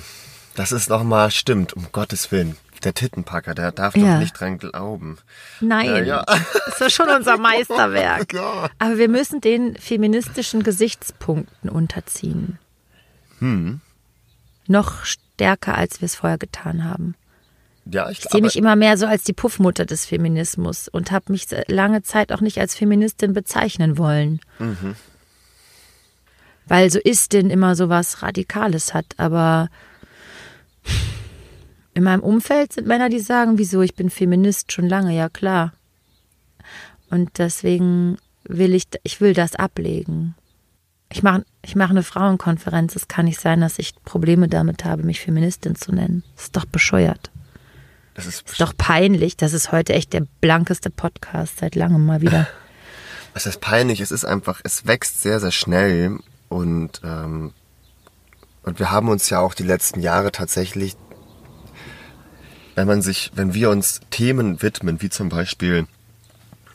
[0.56, 2.56] das ist nochmal, stimmt, um Gottes Willen.
[2.84, 4.14] Der Tittenpacker, der darf ja.
[4.14, 5.18] doch nicht dran glauben.
[5.60, 6.24] Nein, ja, ja.
[6.26, 8.34] das ist schon unser Meisterwerk.
[8.34, 8.70] ja.
[8.80, 12.60] Aber wir müssen den feministischen Gesichtspunkten unterziehen.
[13.40, 13.82] Hm.
[14.68, 17.16] Noch stärker, als wir es vorher getan haben.
[17.86, 21.32] Ja, ich, ich sehe mich immer mehr so als die Puffmutter des Feminismus und habe
[21.32, 24.42] mich lange Zeit auch nicht als Feministin bezeichnen wollen.
[24.60, 24.96] Mhm.
[26.68, 29.06] Weil so ist denn immer so was Radikales hat.
[29.18, 29.70] Aber
[31.94, 35.74] in meinem Umfeld sind Männer, die sagen, wieso, ich bin Feminist schon lange, ja klar.
[37.10, 40.36] Und deswegen will ich, ich will das ablegen.
[41.12, 42.96] Ich mache ich mach eine Frauenkonferenz.
[42.96, 46.24] Es kann nicht sein, dass ich Probleme damit habe, mich Feministin zu nennen.
[46.36, 47.32] Das ist doch bescheuert.
[48.16, 49.38] Das ist, ist doch peinlich.
[49.38, 52.48] Das ist heute echt der blankeste Podcast seit langem mal wieder.
[53.34, 54.00] Es ist peinlich.
[54.00, 56.20] Es ist einfach, es wächst sehr, sehr schnell
[56.56, 57.52] und ähm,
[58.64, 60.96] und wir haben uns ja auch die letzten Jahre tatsächlich,
[62.74, 65.86] wenn man sich, wenn wir uns Themen widmen, wie zum Beispiel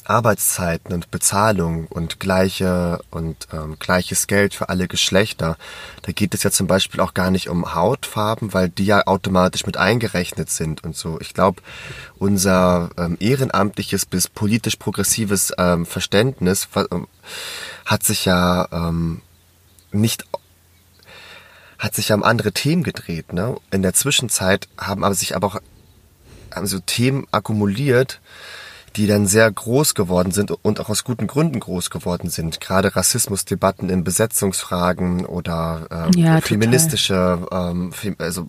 [0.04, 5.56] Arbeitszeiten und Bezahlung und gleiche und ähm, gleiches Geld für alle Geschlechter.
[6.02, 9.66] Da geht es ja zum Beispiel auch gar nicht um Hautfarben, weil die ja automatisch
[9.66, 11.20] mit eingerechnet sind und so.
[11.20, 11.62] Ich glaube,
[12.18, 17.08] unser ähm, ehrenamtliches bis politisch progressives ähm, Verständnis ähm,
[17.84, 19.22] hat sich ja ähm,
[19.92, 20.24] nicht
[21.78, 23.32] hat sich ja um andere Themen gedreht.
[23.32, 23.56] Ne?
[23.70, 25.60] In der Zwischenzeit haben aber sich aber auch
[26.54, 28.20] haben so Themen akkumuliert,
[28.96, 32.60] die dann sehr groß geworden sind und auch aus guten Gründen groß geworden sind.
[32.60, 38.48] Gerade Rassismusdebatten in Besetzungsfragen oder ähm, ja, feministische, ähm, also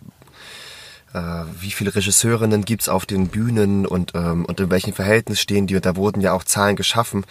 [1.14, 1.20] äh,
[1.60, 5.76] wie viele Regisseurinnen gibt's auf den Bühnen und, ähm, und in welchem Verhältnis stehen die.
[5.76, 7.26] Und da wurden ja auch Zahlen geschaffen.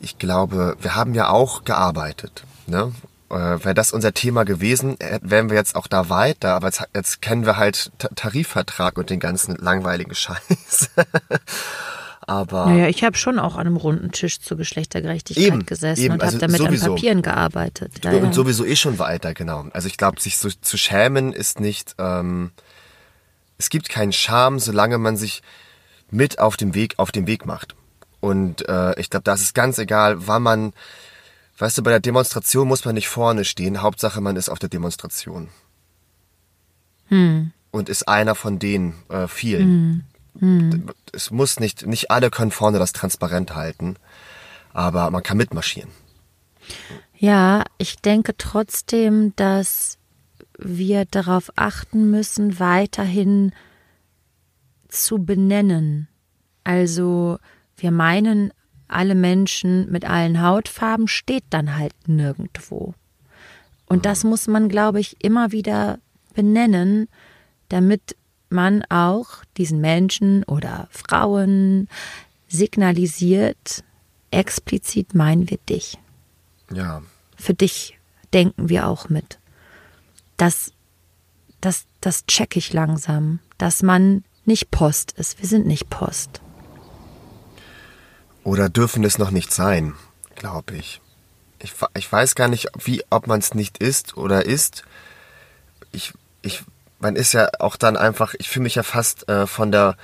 [0.00, 2.42] Ich glaube, wir haben ja auch gearbeitet.
[2.66, 2.92] Ne?
[3.28, 6.84] Äh, Wäre das unser Thema gewesen, äh, wären wir jetzt auch da weiter, aber jetzt,
[6.94, 10.90] jetzt kennen wir halt Tarifvertrag und den ganzen langweiligen Scheiß.
[12.28, 16.14] Aber naja, ich habe schon auch an einem runden Tisch zur Geschlechtergerechtigkeit eben, gesessen eben.
[16.14, 16.86] und also habe damit sowieso.
[16.86, 18.04] an Papieren gearbeitet.
[18.04, 18.32] Ja, und ja.
[18.32, 19.66] sowieso eh schon weiter, genau.
[19.72, 21.94] Also ich glaube, sich so zu schämen ist nicht.
[21.98, 22.50] Ähm,
[23.58, 25.42] es gibt keinen Scham, solange man sich
[26.10, 27.76] mit auf dem Weg auf dem Weg macht.
[28.20, 30.72] Und äh, ich glaube, das ist ganz egal, wann man.
[31.58, 33.82] Weißt du, bei der Demonstration muss man nicht vorne stehen.
[33.82, 35.48] Hauptsache, man ist auf der Demonstration.
[37.06, 37.52] Hm.
[37.70, 39.62] Und ist einer von den äh, vielen.
[39.62, 40.02] Hm.
[40.40, 40.90] Mhm.
[41.12, 43.96] Es muss nicht, nicht alle können vorne das transparent halten,
[44.72, 45.90] aber man kann mitmarschieren.
[47.16, 49.98] Ja, ich denke trotzdem, dass
[50.58, 53.52] wir darauf achten müssen, weiterhin
[54.88, 56.08] zu benennen.
[56.64, 57.38] Also
[57.76, 58.52] wir meinen,
[58.88, 62.94] alle Menschen mit allen Hautfarben steht dann halt nirgendwo.
[63.86, 64.30] Und das mhm.
[64.30, 65.98] muss man, glaube ich, immer wieder
[66.34, 67.08] benennen,
[67.68, 68.16] damit
[68.48, 71.88] man auch diesen Menschen oder Frauen
[72.48, 73.82] signalisiert,
[74.30, 75.98] explizit meinen wir dich.
[76.72, 77.02] Ja.
[77.36, 77.98] Für dich
[78.32, 79.38] denken wir auch mit.
[80.36, 80.72] Das,
[81.60, 85.40] das, das check ich langsam, dass man nicht Post ist.
[85.40, 86.40] Wir sind nicht Post.
[88.46, 89.94] Oder dürfen es noch nicht sein,
[90.36, 91.00] glaube ich.
[91.58, 91.72] ich.
[91.94, 94.84] Ich weiß gar nicht, wie, ob man es nicht ist oder ist.
[95.90, 96.62] Ich, ich
[97.00, 99.96] man ist ja auch dann einfach, ich fühle mich ja fast äh, von der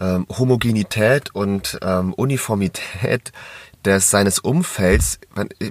[0.00, 3.32] ähm, Homogenität und ähm, Uniformität
[3.84, 5.18] des seines Umfelds,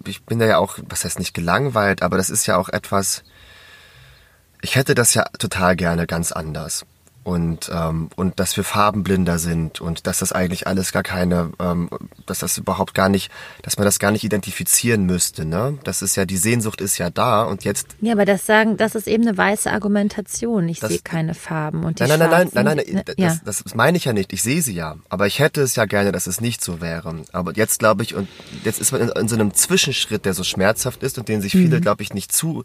[0.06, 3.24] ich bin da ja auch, was heißt nicht gelangweilt, aber das ist ja auch etwas,
[4.62, 6.86] ich hätte das ja total gerne ganz anders
[7.24, 11.90] und ähm, und dass wir farbenblinder sind und dass das eigentlich alles gar keine, ähm,
[12.26, 15.78] dass das überhaupt gar nicht, dass man das gar nicht identifizieren müsste, ne?
[15.84, 17.88] Das ist ja die Sehnsucht ist ja da und jetzt.
[18.02, 20.68] Ja, aber das sagen, das ist eben eine weiße Argumentation.
[20.68, 23.38] Ich sehe keine Farben und die nein, nein, nein, nein, nein, nein, nein, das, ja.
[23.46, 24.34] das, das meine ich ja nicht.
[24.34, 27.16] Ich sehe sie ja, aber ich hätte es ja gerne, dass es nicht so wäre.
[27.32, 28.28] Aber jetzt glaube ich und
[28.64, 31.54] jetzt ist man in, in so einem Zwischenschritt, der so schmerzhaft ist und den sich
[31.54, 31.82] viele, mhm.
[31.82, 32.64] glaube ich, nicht zu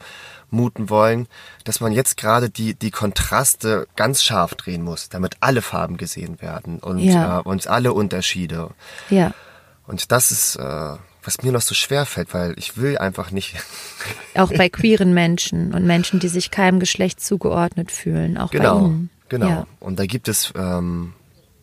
[0.51, 1.27] muten wollen,
[1.65, 6.41] dass man jetzt gerade die, die Kontraste ganz scharf drehen muss, damit alle Farben gesehen
[6.41, 7.41] werden und, ja.
[7.41, 8.71] äh, und alle Unterschiede.
[9.11, 9.33] Ja.
[9.87, 13.57] Und das ist, äh, was mir noch so schwer fällt, weil ich will einfach nicht.
[14.35, 18.87] Auch bei queeren Menschen und Menschen, die sich keinem Geschlecht zugeordnet fühlen, auch genau, bei
[18.87, 19.11] ihnen.
[19.29, 19.49] Genau.
[19.49, 19.67] Ja.
[19.81, 21.13] Und da gibt es ähm,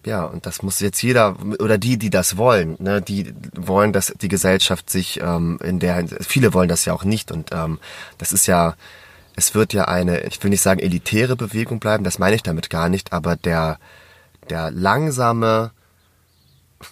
[0.06, 4.14] ja, und das muss jetzt jeder oder die, die das wollen, ne, die wollen, dass
[4.22, 7.80] die Gesellschaft sich ähm, in der viele wollen das ja auch nicht und ähm,
[8.18, 8.76] das ist ja
[9.36, 12.70] es wird ja eine, ich will nicht sagen elitäre Bewegung bleiben, das meine ich damit
[12.70, 13.80] gar nicht, aber der,
[14.50, 15.72] der langsame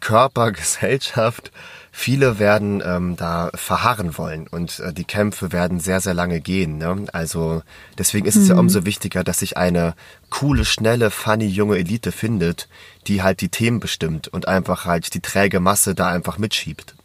[0.00, 1.52] Körpergesellschaft,
[1.96, 6.76] viele werden ähm, da verharren wollen und äh, die Kämpfe werden sehr, sehr lange gehen.
[6.78, 7.06] Ne?
[7.12, 7.62] Also
[7.96, 9.94] deswegen ist es ja umso wichtiger, dass sich eine
[10.28, 12.68] coole, schnelle, funny junge Elite findet,
[13.06, 16.96] die halt die Themen bestimmt und einfach halt die träge Masse da einfach mitschiebt.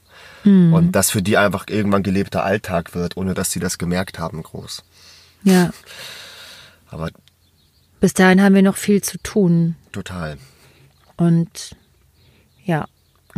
[0.46, 4.42] Und das für die einfach irgendwann gelebter Alltag wird, ohne dass sie das gemerkt haben,
[4.42, 4.84] groß.
[5.44, 5.72] Ja.
[6.90, 7.10] Aber
[8.00, 9.76] Bis dahin haben wir noch viel zu tun.
[9.92, 10.38] total.
[11.18, 11.76] Und
[12.64, 12.88] ja.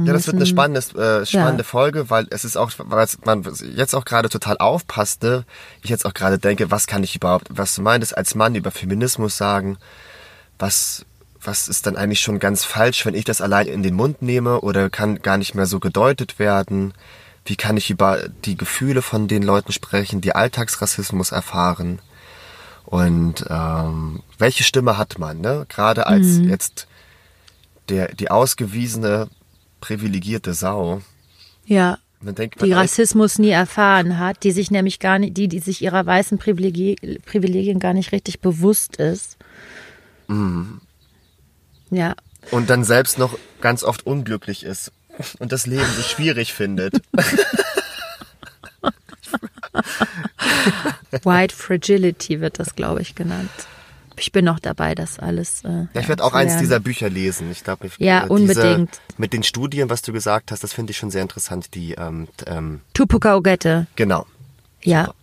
[0.05, 1.67] Ja, das wird eine spannende, äh, spannende Ja.
[1.69, 3.43] Folge, weil es ist auch, weil man
[3.75, 5.45] jetzt auch gerade total aufpasst, ne?
[5.81, 8.71] ich jetzt auch gerade denke, was kann ich überhaupt, was du meintest, als Mann über
[8.71, 9.77] Feminismus sagen,
[10.59, 11.05] was,
[11.41, 14.61] was ist dann eigentlich schon ganz falsch, wenn ich das allein in den Mund nehme
[14.61, 16.93] oder kann gar nicht mehr so gedeutet werden?
[17.45, 21.99] Wie kann ich über die Gefühle von den Leuten sprechen, die Alltagsrassismus erfahren?
[22.85, 25.65] Und ähm, welche Stimme hat man, ne?
[25.69, 26.87] Gerade als jetzt
[27.89, 29.29] der, die ausgewiesene,
[29.81, 31.01] privilegierte Sau.
[31.65, 31.97] Ja.
[32.23, 36.05] Denkt, Die Rassismus nie erfahren hat, die sich nämlich gar nicht, die, die sich ihrer
[36.05, 39.37] weißen Privilegien, Privilegien gar nicht richtig bewusst ist.
[40.27, 40.81] Mhm.
[41.89, 42.15] Ja.
[42.51, 44.91] und dann selbst noch ganz oft unglücklich ist
[45.39, 47.01] und das Leben so schwierig findet.
[51.23, 53.49] White Fragility wird das, glaube ich, genannt.
[54.21, 55.63] Ich bin noch dabei, das alles.
[55.63, 57.49] Äh, Ja, ich werde auch eins dieser Bücher lesen.
[57.51, 59.01] Ich glaube, Ja, unbedingt.
[59.17, 61.73] mit den Studien, was du gesagt hast, das finde ich schon sehr interessant.
[61.73, 63.87] Die, ähm, ähm, Tupuka Ogette.
[63.95, 64.25] genau.
[64.83, 65.05] Ja.
[65.05, 65.15] Super.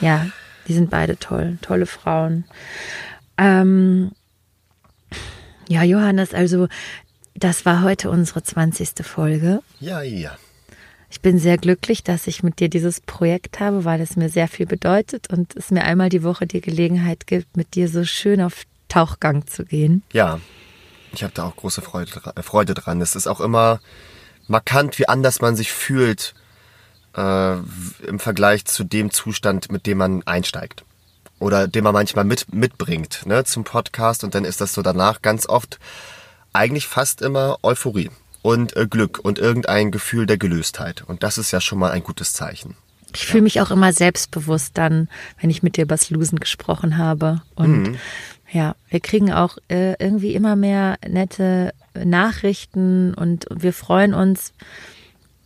[0.00, 0.26] Ja,
[0.66, 1.58] die sind beide toll.
[1.60, 2.44] Tolle Frauen.
[3.36, 4.12] Ähm,
[5.68, 6.68] ja, Johannes, also
[7.34, 9.04] das war heute unsere 20.
[9.06, 9.62] Folge.
[9.80, 10.32] Ja, ja.
[11.10, 14.46] Ich bin sehr glücklich, dass ich mit dir dieses Projekt habe, weil es mir sehr
[14.46, 18.40] viel bedeutet und es mir einmal die Woche die Gelegenheit gibt, mit dir so schön
[18.40, 20.04] auf Tauchgang zu gehen.
[20.12, 20.40] Ja,
[21.12, 23.00] ich habe da auch große Freude, Freude dran.
[23.00, 23.80] Es ist auch immer
[24.46, 26.32] markant, wie anders man sich fühlt
[27.16, 27.54] äh,
[28.06, 30.84] im Vergleich zu dem Zustand, mit dem man einsteigt.
[31.40, 34.22] Oder den man manchmal mit, mitbringt ne, zum Podcast.
[34.22, 35.80] Und dann ist das so danach ganz oft
[36.52, 38.10] eigentlich fast immer Euphorie
[38.42, 41.02] und äh, Glück und irgendein Gefühl der Gelöstheit.
[41.06, 42.76] Und das ist ja schon mal ein gutes Zeichen.
[43.14, 45.08] Ich fühle mich auch immer selbstbewusst dann,
[45.40, 47.42] wenn ich mit dir übers Losen gesprochen habe.
[47.56, 47.98] Und
[48.52, 54.52] ja, wir kriegen auch äh, irgendwie immer mehr nette Nachrichten und wir freuen uns.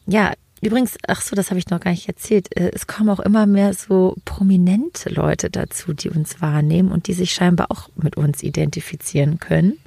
[0.06, 2.54] Ja, übrigens, ach so, das habe ich noch gar nicht erzählt.
[2.54, 7.14] äh, Es kommen auch immer mehr so prominente Leute dazu, die uns wahrnehmen und die
[7.14, 9.78] sich scheinbar auch mit uns identifizieren können.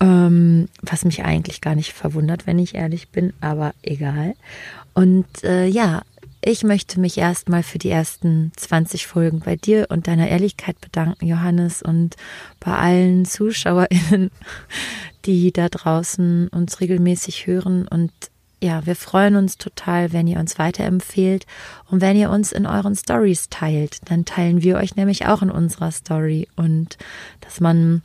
[0.00, 4.34] Ähm, was mich eigentlich gar nicht verwundert, wenn ich ehrlich bin, aber egal.
[4.94, 6.02] Und äh, ja,
[6.42, 11.26] ich möchte mich erstmal für die ersten 20 Folgen bei dir und deiner Ehrlichkeit bedanken,
[11.26, 12.16] Johannes, und
[12.60, 14.30] bei allen ZuschauerInnen,
[15.26, 17.86] die da draußen uns regelmäßig hören.
[17.86, 18.10] Und
[18.62, 21.46] ja, wir freuen uns total, wenn ihr uns weiterempfehlt
[21.90, 23.98] und wenn ihr uns in euren Stories teilt.
[24.10, 26.96] Dann teilen wir euch nämlich auch in unserer Story und
[27.42, 28.02] dass man,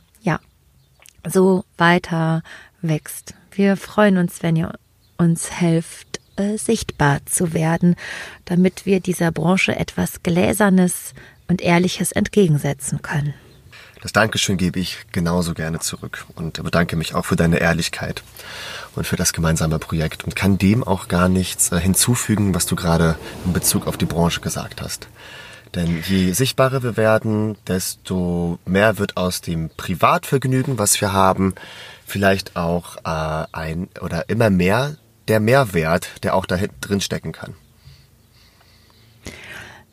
[1.28, 2.42] so weiter
[2.82, 3.34] wächst.
[3.50, 4.72] Wir freuen uns, wenn ihr
[5.16, 7.96] uns helft, äh, sichtbar zu werden,
[8.44, 11.14] damit wir dieser Branche etwas Gläsernes
[11.48, 13.34] und Ehrliches entgegensetzen können.
[14.02, 18.22] Das Dankeschön gebe ich genauso gerne zurück und bedanke mich auch für deine Ehrlichkeit
[18.94, 22.76] und für das gemeinsame Projekt und kann dem auch gar nichts äh, hinzufügen, was du
[22.76, 25.08] gerade in Bezug auf die Branche gesagt hast.
[25.74, 31.54] Denn je sichtbarer wir werden, desto mehr wird aus dem Privatvergnügen, was wir haben,
[32.06, 34.96] vielleicht auch äh, ein oder immer mehr
[35.28, 37.54] der Mehrwert, der auch da drin stecken kann.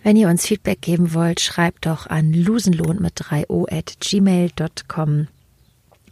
[0.04, 5.28] Wenn ihr uns Feedback geben wollt, schreibt doch an lusenlohn mit 3o at gmail.com.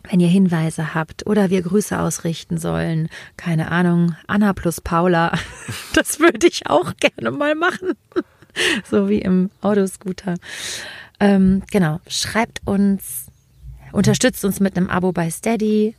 [0.09, 5.37] Wenn ihr Hinweise habt oder wir Grüße ausrichten sollen, keine Ahnung, Anna plus Paula,
[5.93, 7.93] das würde ich auch gerne mal machen.
[8.89, 10.35] So wie im Autoscooter.
[11.19, 13.27] Ähm, genau, schreibt uns,
[13.91, 15.95] unterstützt uns mit einem Abo bei Steady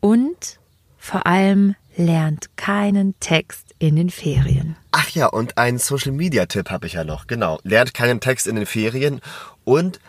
[0.00, 0.58] und
[0.98, 4.76] vor allem lernt keinen Text in den Ferien.
[4.92, 7.26] Ach ja, und einen Social Media Tipp habe ich ja noch.
[7.26, 7.58] Genau.
[7.62, 9.20] Lernt keinen Text in den Ferien
[9.64, 10.00] und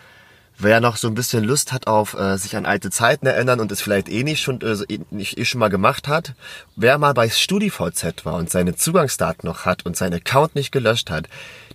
[0.58, 3.72] wer noch so ein bisschen Lust hat auf äh, sich an alte Zeiten erinnern und
[3.72, 6.34] es vielleicht eh nicht schon, äh, eh- nicht eh schon mal gemacht hat,
[6.76, 11.10] wer mal bei StudiVZ war und seine Zugangsdaten noch hat und seinen Account nicht gelöscht
[11.10, 11.30] hat,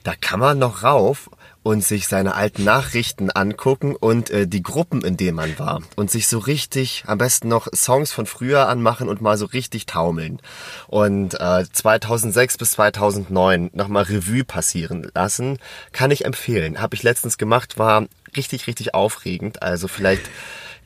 [0.05, 1.31] da kann man noch rauf
[1.65, 5.81] und sich seine alten Nachrichten angucken und äh, die Gruppen, in denen man war.
[5.97, 9.87] Und sich so richtig, am besten noch Songs von früher anmachen und mal so richtig
[9.87, 10.41] taumeln.
[10.89, 15.59] Und äh, 2006 bis 2009 nochmal Revue passieren lassen,
[15.93, 16.83] kann ich empfehlen.
[16.83, 18.05] Habe ich letztens gemacht, war
[18.37, 19.63] richtig, richtig aufregend.
[19.63, 20.29] Also vielleicht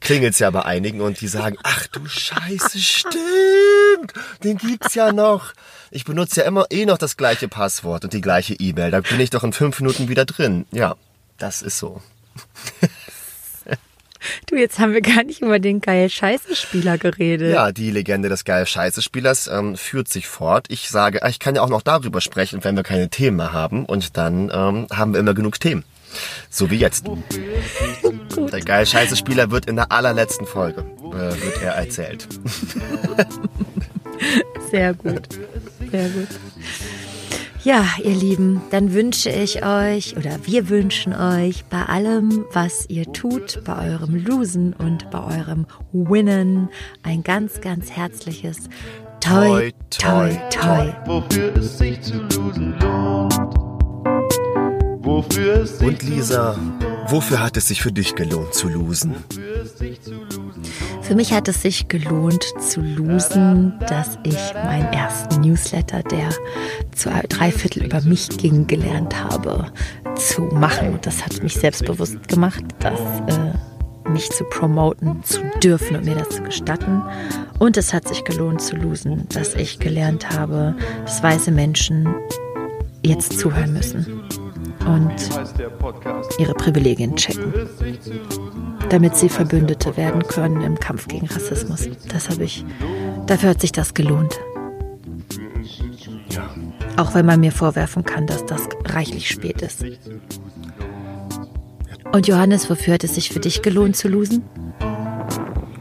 [0.01, 4.12] klingelt's ja bei einigen und die sagen, ach du Scheiße, stimmt,
[4.44, 5.53] den gibt's ja noch.
[5.90, 8.90] Ich benutze ja immer eh noch das gleiche Passwort und die gleiche E-Mail.
[8.90, 10.66] Da bin ich doch in fünf Minuten wieder drin.
[10.70, 10.96] Ja,
[11.38, 12.03] das ist so.
[14.46, 17.53] Du, jetzt haben wir gar nicht über den geil Scheiße-Spieler geredet.
[17.53, 20.66] Ja, die Legende des geil Scheiße-Spielers ähm, führt sich fort.
[20.68, 23.84] Ich sage, ich kann ja auch noch darüber sprechen, wenn wir keine Themen mehr haben.
[23.84, 25.84] Und dann ähm, haben wir immer genug Themen.
[26.51, 27.05] So wie jetzt.
[28.37, 32.29] Der geil scheiße Spieler wird in der allerletzten Folge äh, wird er erzählt.
[34.70, 35.29] Sehr gut.
[35.91, 36.29] Sehr gut.
[37.64, 43.12] Ja, ihr Lieben, dann wünsche ich euch oder wir wünschen euch bei allem, was ihr
[43.12, 46.68] tut, bei eurem Losen und bei eurem Winnen
[47.03, 48.68] ein ganz, ganz herzliches
[49.20, 50.93] Toi, toi, toi.
[51.05, 53.35] Wofür es sich zu losen lohnt.
[55.05, 56.57] Wofür es sich Und Lisa,
[57.11, 59.14] wofür hat es sich für dich gelohnt zu losen?
[61.02, 66.30] Für mich hat es sich gelohnt zu losen, dass ich meinen ersten Newsletter, der
[66.94, 69.72] zu drei Viertel über mich ging, gelernt habe
[70.16, 70.92] zu machen.
[70.92, 76.14] Und das hat mich selbstbewusst gemacht, das äh, mich zu promoten zu dürfen und mir
[76.14, 77.02] das zu gestatten.
[77.59, 82.09] Und es hat sich gelohnt zu losen, dass ich gelernt habe, dass weiße Menschen
[83.02, 84.28] jetzt zuhören müssen
[84.89, 85.14] und
[86.39, 87.53] ihre Privilegien checken,
[88.89, 91.89] damit sie Verbündete werden können im Kampf gegen Rassismus.
[92.09, 92.64] Das habe ich,
[93.26, 94.41] dafür hat sich das gelohnt.
[96.97, 99.84] Auch wenn man mir vorwerfen kann, dass das reichlich spät ist.
[102.12, 104.43] Und Johannes, wofür hat es sich für dich gelohnt zu losen?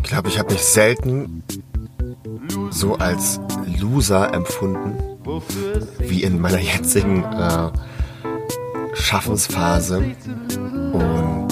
[0.03, 1.43] Ich glaube, ich habe mich selten
[2.69, 3.39] so als
[3.79, 4.97] Loser empfunden
[5.99, 7.71] wie in meiner jetzigen äh,
[8.99, 10.15] Schaffensphase.
[10.93, 11.47] Und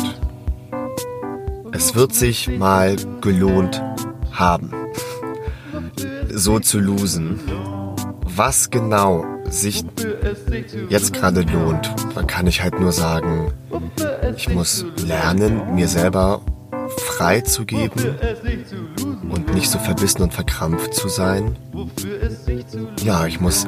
[1.71, 3.81] es wird sich mal gelohnt
[4.31, 4.71] haben,
[6.31, 7.39] so zu losen.
[8.23, 9.85] Was genau sich
[10.89, 13.53] jetzt gerade lohnt, da kann ich halt nur sagen,
[14.35, 16.41] ich muss lernen, mir selber
[16.97, 18.15] frei zu geben
[19.29, 21.57] und nicht so verbissen und verkrampft zu sein.
[23.03, 23.65] Ja, ich muss,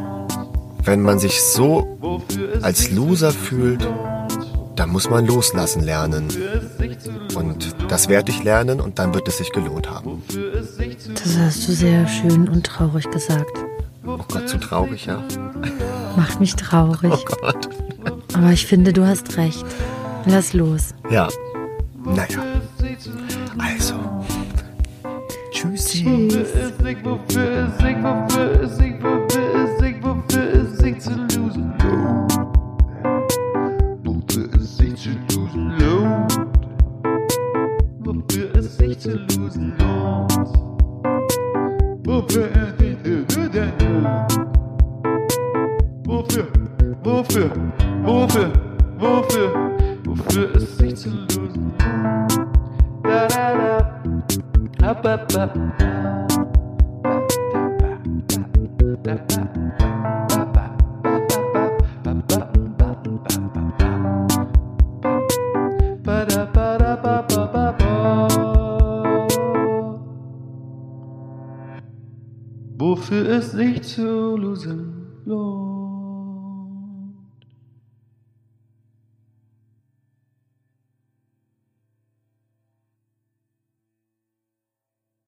[0.87, 2.23] wenn man sich so
[2.61, 3.87] als Loser fühlt,
[4.75, 6.27] dann muss man loslassen lernen.
[7.35, 10.23] Und das werde ich lernen und dann wird es sich gelohnt haben.
[11.13, 13.51] Das hast du sehr schön und traurig gesagt.
[14.05, 15.21] Oh Gott, zu traurig, ja.
[16.15, 17.11] Macht mich traurig.
[17.11, 17.69] Oh Gott.
[18.33, 19.65] Aber ich finde, du hast recht.
[20.25, 20.93] Lass los.
[21.09, 21.27] Ja.
[22.05, 22.43] Naja.
[23.57, 23.95] Also.
[25.51, 26.29] Tschüssi.
[26.29, 26.47] Tschüss.